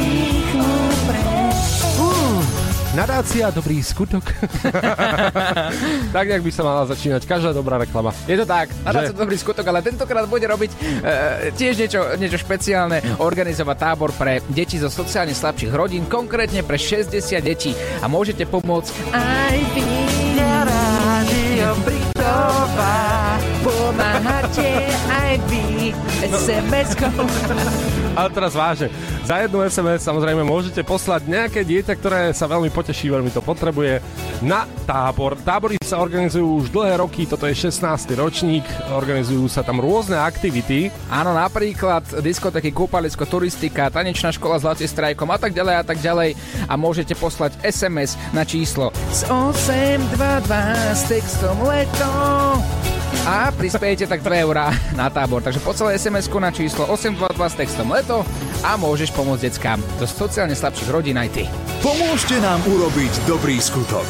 Nadácia 2.96 3.52
Dobrý 3.52 3.84
skutok. 3.84 4.24
tak, 6.16 6.26
jak 6.32 6.40
by 6.40 6.52
sa 6.52 6.64
mala 6.64 6.88
začínať 6.88 7.28
každá 7.28 7.52
dobrá 7.52 7.76
reklama. 7.76 8.16
Je 8.24 8.40
to 8.40 8.48
tak, 8.48 8.72
a 8.88 8.96
Že? 8.96 9.20
dobrý 9.20 9.36
skutok, 9.36 9.68
ale 9.68 9.84
tentokrát 9.84 10.24
bude 10.32 10.48
robiť 10.48 10.72
e, 10.72 10.78
tiež 11.52 11.76
niečo, 11.76 12.16
niečo 12.16 12.40
špeciálne, 12.40 13.20
organizovať 13.20 13.76
tábor 13.76 14.16
pre 14.16 14.40
deti 14.48 14.80
zo 14.80 14.88
sociálne 14.88 15.36
slabších 15.36 15.76
rodín, 15.76 16.08
konkrétne 16.08 16.64
pre 16.64 16.80
60 16.80 17.12
detí 17.44 17.76
a 18.00 18.08
môžete 18.08 18.48
pomôcť 18.48 19.12
Aj 19.12 19.60
vy 19.76 19.84
Rádio 20.40 21.76
Pomáhate 23.66 24.94
aj 25.10 25.42
vy 25.50 25.90
SMS-kou 26.22 27.10
Ale 28.22 28.30
teraz 28.32 28.54
vážne, 28.56 28.94
za 29.26 29.42
jednu 29.44 29.60
SMS 29.66 30.06
samozrejme 30.06 30.46
môžete 30.46 30.86
poslať 30.88 31.28
nejaké 31.28 31.68
dieťa, 31.68 31.94
ktoré 32.00 32.22
sa 32.32 32.48
veľmi 32.48 32.72
poteší, 32.72 33.12
veľmi 33.12 33.28
to 33.28 33.44
potrebuje, 33.44 34.00
na 34.40 34.64
tábor. 34.88 35.36
Tábory 35.42 35.82
sa 35.84 36.00
organizujú 36.00 36.64
už 36.64 36.72
dlhé 36.72 37.02
roky, 37.04 37.28
toto 37.28 37.44
je 37.44 37.58
16. 37.58 37.84
ročník, 38.16 38.64
organizujú 38.94 39.52
sa 39.52 39.68
tam 39.68 39.84
rôzne 39.84 40.16
aktivity. 40.16 40.94
Áno, 41.12 41.36
napríklad 41.36 42.24
diskotéky, 42.24 42.72
kúpalisko, 42.72 43.28
turistika, 43.28 43.92
tanečná 43.92 44.32
škola 44.32 44.62
s 44.62 44.64
Laci 44.64 44.88
strajkom 44.88 45.28
a 45.34 45.42
tak 45.42 45.52
ďalej 45.52 45.76
a 45.76 45.84
tak 45.84 46.00
ďalej. 46.00 46.40
A 46.72 46.74
môžete 46.80 47.20
poslať 47.20 47.60
SMS 47.66 48.16
na 48.32 48.48
číslo 48.48 48.96
S 49.12 49.28
822 49.28 50.96
s 50.96 51.02
textom 51.12 51.58
leto 51.68 52.08
a 53.26 53.50
prispiejete 53.50 54.06
tak 54.06 54.22
2 54.22 54.46
eurá 54.46 54.70
na 54.94 55.10
tábor. 55.10 55.42
Takže 55.42 55.58
poslaj 55.66 55.98
sms 55.98 56.30
na 56.30 56.54
číslo 56.54 56.86
822 56.86 57.42
s 57.50 57.56
textom 57.58 57.90
leto 57.90 58.22
a 58.62 58.78
môžeš 58.78 59.10
pomôcť 59.18 59.50
deckám 59.50 59.82
zo 59.98 60.06
sociálne 60.06 60.54
slabších 60.54 60.94
rodín 60.94 61.18
aj 61.18 61.30
ty. 61.34 61.44
Pomôžte 61.82 62.38
nám 62.38 62.62
urobiť 62.70 63.26
dobrý 63.26 63.58
skutok. 63.58 64.06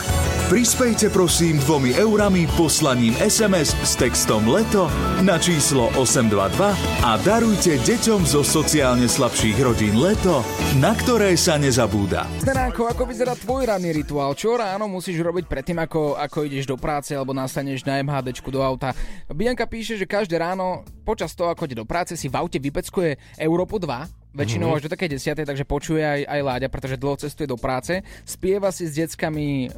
Prispejte 0.46 1.10
prosím 1.10 1.58
dvomi 1.58 1.98
eurami 1.98 2.46
poslaním 2.54 3.18
SMS 3.18 3.74
s 3.82 3.98
textom 3.98 4.46
LETO 4.46 4.86
na 5.26 5.42
číslo 5.42 5.90
822 5.98 7.02
a 7.02 7.18
darujte 7.26 7.82
deťom 7.82 8.30
zo 8.30 8.46
sociálne 8.46 9.10
slabších 9.10 9.58
rodín 9.58 9.98
LETO, 9.98 10.46
na 10.78 10.94
ktoré 10.94 11.34
sa 11.34 11.58
nezabúda. 11.58 12.30
Stenánko, 12.46 12.86
ako 12.86 13.10
vyzerá 13.10 13.34
tvoj 13.34 13.74
ranný 13.74 13.90
rituál? 13.90 14.38
Čo 14.38 14.62
ráno 14.62 14.86
musíš 14.86 15.18
robiť 15.18 15.50
predtým, 15.50 15.82
ako, 15.82 16.14
ako 16.14 16.46
ideš 16.46 16.70
do 16.70 16.78
práce 16.78 17.18
alebo 17.18 17.34
nastaneš 17.34 17.82
na 17.82 17.98
MHDčku 18.06 18.54
do 18.54 18.62
auta? 18.62 18.94
Bianka 19.34 19.66
píše, 19.66 19.98
že 19.98 20.06
každé 20.06 20.38
ráno 20.38 20.86
počas 21.02 21.34
toho, 21.34 21.50
ako 21.50 21.66
ide 21.66 21.82
do 21.82 21.90
práce, 21.90 22.14
si 22.14 22.30
v 22.30 22.38
aute 22.38 22.62
vypeckuje 22.62 23.42
Európu 23.42 23.82
2, 23.82 24.25
väčšinou 24.36 24.70
Mhm. 24.70 24.76
až 24.76 24.82
do 24.86 24.90
také 24.92 25.08
10, 25.08 25.48
takže 25.48 25.64
počuje 25.64 26.04
aj, 26.04 26.28
aj 26.28 26.40
Láďa, 26.44 26.68
pretože 26.68 27.00
dlho 27.00 27.16
cestuje 27.16 27.48
do 27.48 27.56
práce. 27.56 28.04
Spieva 28.28 28.70
si 28.70 28.86
s 28.86 28.94
deckami 28.94 29.66
e, 29.66 29.70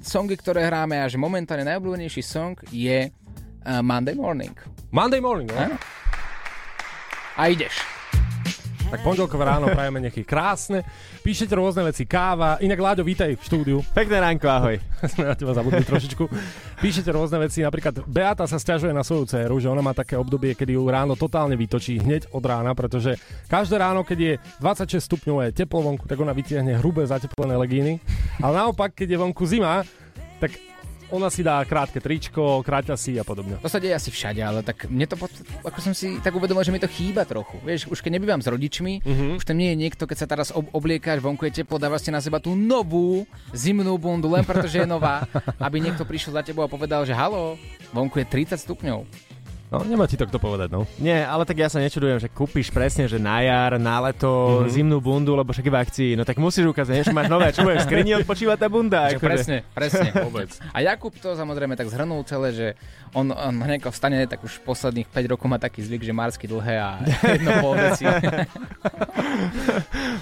songy, 0.00 0.38
ktoré 0.38 0.62
hráme 0.64 1.02
a 1.02 1.10
že 1.10 1.18
momentálne 1.18 1.66
najobľúbenejší 1.66 2.22
song 2.22 2.54
je 2.70 3.10
uh, 3.10 3.82
Monday 3.82 4.14
Morning. 4.14 4.54
Monday 4.94 5.18
morning, 5.18 5.50
ne? 5.50 5.74
A 7.34 7.50
ideš. 7.50 7.93
Tak 8.94 9.02
pondelkové 9.02 9.42
ráno 9.42 9.66
prajeme 9.74 9.98
nejaké 10.06 10.22
krásne. 10.22 10.86
Píšete 11.26 11.50
rôzne 11.58 11.82
veci, 11.82 12.06
káva. 12.06 12.62
Inak 12.62 12.78
Láďo, 12.78 13.02
vítaj 13.02 13.34
v 13.34 13.42
štúdiu. 13.42 13.78
Pekné 13.90 14.22
ránko, 14.22 14.46
ahoj. 14.46 14.78
Sme 15.10 15.26
na 15.26 15.34
teba 15.34 15.50
zabudli 15.50 15.82
trošičku. 15.82 16.22
Píšete 16.78 17.10
rôzne 17.10 17.42
veci, 17.42 17.66
napríklad 17.66 18.06
Beata 18.06 18.46
sa 18.46 18.54
stiažuje 18.54 18.94
na 18.94 19.02
svoju 19.02 19.26
dceru, 19.26 19.58
že 19.58 19.66
ona 19.66 19.82
má 19.82 19.98
také 19.98 20.14
obdobie, 20.14 20.54
kedy 20.54 20.78
ju 20.78 20.86
ráno 20.86 21.18
totálne 21.18 21.58
vytočí 21.58 21.98
hneď 21.98 22.30
od 22.30 22.46
rána, 22.46 22.70
pretože 22.78 23.18
každé 23.50 23.82
ráno, 23.82 24.06
keď 24.06 24.18
je 24.22 24.32
26 24.62 25.02
stupňové 25.02 25.50
teplo 25.50 25.82
vonku, 25.82 26.06
tak 26.06 26.22
ona 26.22 26.30
vytiahne 26.30 26.78
hrubé 26.78 27.02
zateplené 27.02 27.58
legíny. 27.58 27.98
Ale 28.38 28.62
naopak, 28.62 28.94
keď 28.94 29.10
je 29.10 29.18
vonku 29.18 29.42
zima, 29.42 29.82
tak 30.38 30.54
ona 31.14 31.28
si 31.28 31.40
dá 31.40 31.62
krátke 31.62 31.96
tričko, 31.96 32.60
kráťa 32.60 32.94
si 32.94 33.14
a 33.14 33.22
podobne. 33.22 33.56
To 33.56 33.66
sa 33.66 33.78
deje 33.78 33.94
asi 33.94 34.10
všade, 34.10 34.40
ale 34.40 34.60
tak 34.60 34.86
mne 34.86 35.06
to, 35.06 35.14
ako 35.62 35.78
som 35.78 35.92
si 35.92 36.18
tak 36.18 36.32
uvedomil, 36.32 36.60
že 36.60 36.70
mi 36.70 36.76
to 36.76 36.86
chýba 36.86 37.22
trochu. 37.22 37.56
Vieš, 37.60 37.86
už 37.86 37.98
keď 37.98 38.10
nebývam 38.12 38.38
s 38.38 38.46
rodičmi, 38.46 39.00
Mhm. 39.00 39.26
už 39.36 39.44
tam 39.44 39.54
nie 39.54 39.70
je 39.70 39.78
niekto, 39.78 40.02
keď 40.02 40.16
sa 40.16 40.26
teraz 40.26 40.50
ob- 40.50 40.68
obliekáš, 40.68 41.20
vonku 41.20 41.46
je 41.46 41.62
teplo, 41.62 41.78
dávaš 41.78 42.02
si 42.02 42.10
na 42.10 42.18
seba 42.18 42.36
tú 42.36 42.52
novú 42.52 43.22
zimnú 43.50 43.94
bundu, 43.94 44.26
len 44.28 44.42
pretože 44.42 44.76
je 44.76 44.84
nová, 44.84 45.22
aby 45.60 45.78
niekto 45.78 46.02
prišiel 46.02 46.34
za 46.34 46.42
tebou 46.42 46.60
a 46.60 46.68
povedal, 46.68 47.02
že 47.02 47.14
halo, 47.14 47.54
vonku 47.90 48.18
je 48.18 48.26
30 48.26 48.58
stupňov. 48.58 49.06
No, 49.74 49.82
nemá 49.82 50.04
ti 50.04 50.14
to 50.14 50.24
kto 50.24 50.38
povedať, 50.38 50.68
no. 50.68 50.86
Nie, 50.96 51.22
ale 51.22 51.42
tak 51.42 51.56
ja 51.56 51.66
sa 51.66 51.76
nečudujem, 51.76 52.16
že 52.16 52.28
kúpiš 52.28 52.68
presne, 52.68 53.04
že 53.04 53.16
na 53.16 53.40
jar, 53.40 53.74
na 53.76 53.98
leto, 54.00 54.30
Mhm. 54.60 54.70
zimnú 54.70 54.98
bundu, 54.98 55.32
lebo 55.32 55.50
však 55.50 55.64
je 55.64 55.72
v 55.72 55.80
akcii. 55.80 56.10
No 56.14 56.22
tak 56.22 56.36
musíš 56.36 56.66
ukázať, 56.66 57.02
že 57.02 57.12
máš 57.12 57.26
nové, 57.26 57.50
čo 57.50 57.62
budeš 57.62 57.82
v 57.82 57.88
skrini 57.88 58.14
odpočívať 58.16 58.56
tá 58.56 58.66
bunda. 58.66 59.06
Že 59.06 59.16
akože. 59.16 59.26
presne, 59.26 59.56
presne. 59.68 60.08
Vôbec. 60.26 60.50
A 60.68 60.78
Jakub 60.80 61.10
to 61.12 61.32
samozrejme 61.32 61.74
tak 61.74 61.86
zhrnul 61.86 62.22
celé, 62.22 62.48
že 62.50 62.66
on, 63.10 63.28
on 63.28 63.54
hneď 63.56 63.84
vstane, 63.84 64.18
tak 64.24 64.40
už 64.40 64.62
posledných 64.62 65.06
5 65.06 65.26
rokov 65.28 65.46
má 65.46 65.56
taký 65.56 65.80
zvyk, 65.80 66.02
že 66.02 66.12
marsky 66.12 66.46
dlhé 66.46 66.76
a 66.76 66.90
jedno 67.28 67.50
pol 67.58 67.74
deci. 67.74 68.04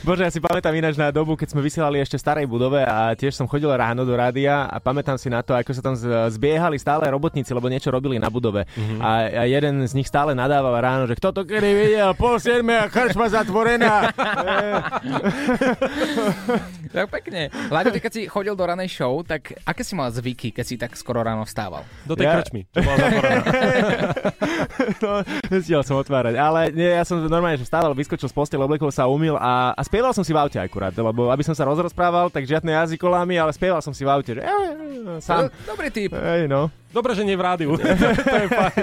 Bože, 0.02 0.22
ja 0.22 0.30
si 0.30 0.38
pamätám 0.38 0.72
ináč 0.72 0.96
na 0.96 1.08
dobu, 1.08 1.34
keď 1.34 1.48
sme 1.50 1.60
vysielali 1.60 1.98
ešte 1.98 2.16
v 2.16 2.22
starej 2.22 2.46
budove 2.46 2.80
a 2.80 3.12
tiež 3.12 3.32
som 3.32 3.46
chodil 3.46 3.68
ráno 3.68 4.02
do 4.02 4.12
rádia 4.12 4.66
a 4.66 4.76
pamätám 4.76 5.16
si 5.16 5.28
na 5.28 5.40
to, 5.40 5.52
ako 5.52 5.70
sa 5.70 5.82
tam 5.82 5.94
zbiehali 6.28 6.76
stále 6.76 7.06
robotníci, 7.06 7.50
lebo 7.50 7.66
niečo 7.66 7.88
robili 7.88 8.16
na 8.16 8.28
budove. 8.28 8.66
Mhm. 8.68 8.98
A, 8.98 9.10
a 9.42 9.50
jeden 9.50 9.82
z 9.82 9.92
nich 9.98 10.06
stále 10.06 10.38
nadával 10.38 10.78
ráno, 10.78 11.10
že 11.10 11.18
kto 11.18 11.34
to 11.34 11.42
kedy 11.42 11.70
videl, 11.74 12.14
pol 12.14 12.38
siedme 12.38 12.78
a 12.78 12.86
krčma 12.86 13.26
zatvorená. 13.26 14.06
tak 16.94 17.10
pekne. 17.10 17.50
Láďo, 17.66 17.90
ty 17.90 17.98
keď 17.98 18.12
si 18.14 18.22
chodil 18.30 18.54
do 18.54 18.62
ranej 18.62 18.86
show, 18.94 19.18
tak 19.26 19.50
aké 19.66 19.82
si 19.82 19.98
mal 19.98 20.14
zvyky, 20.14 20.54
keď 20.54 20.64
si 20.64 20.78
tak 20.78 20.94
skoro 20.94 21.26
ráno 21.26 21.42
vstával? 21.42 21.82
Do 22.06 22.14
tej 22.14 22.30
Ja- 22.30 22.38
krčmy, 22.38 22.70
čo 22.70 22.86
bola 22.86 22.96
zatvorená. 23.02 23.42
no, 25.02 25.10
som 25.82 25.98
otvárať. 25.98 26.34
Ale 26.38 26.70
nie, 26.70 26.94
ja 26.94 27.02
som 27.02 27.18
normálne, 27.26 27.58
že 27.58 27.66
vstával, 27.66 27.98
vyskočil 27.98 28.30
z 28.30 28.34
postele, 28.36 28.62
oblekol 28.62 28.94
sa, 28.94 29.10
umil 29.10 29.34
a, 29.42 29.74
a 29.74 29.82
spieval 29.82 30.14
som 30.14 30.22
si 30.22 30.30
v 30.30 30.38
aute 30.38 30.62
akurát, 30.62 30.94
lebo 30.94 31.34
aby 31.34 31.42
som 31.42 31.58
sa 31.58 31.66
rozprával, 31.66 32.30
tak 32.30 32.46
žiadne 32.46 32.70
jazykolámy, 32.70 33.42
ale 33.42 33.50
spieval 33.50 33.82
som 33.82 33.90
si 33.90 34.06
v 34.06 34.10
aute, 34.14 34.38
že 34.38 34.42
sám. 35.18 35.50
Dobrý 35.66 35.90
typ. 35.90 36.14
Hej, 36.14 36.46
no. 36.46 36.70
Dobre, 36.92 37.16
že 37.16 37.24
nie 37.24 37.32
v 37.32 37.42
rádiu. 37.42 37.72
to 37.80 38.36
je 38.36 38.48
fajn. 38.52 38.76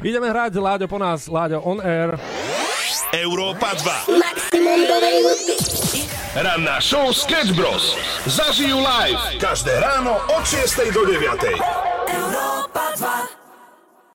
Ideme 0.00 0.32
hrať 0.32 0.56
Láďo 0.56 0.88
po 0.88 0.96
nás, 0.96 1.28
Láďo 1.28 1.60
on 1.60 1.78
air. 1.84 2.16
Európa 3.12 3.76
2. 4.08 4.16
Maximum 4.16 4.80
dobrej 4.88 5.18
hudby. 5.22 5.56
Ranná 6.30 6.78
show 6.78 7.10
Sketch 7.10 7.52
Bros. 7.58 7.98
Zažijú 8.22 8.78
live 8.78 9.18
každé 9.42 9.82
ráno 9.82 10.14
od 10.30 10.44
6 10.46 10.94
do 10.94 11.02
9. 11.04 11.60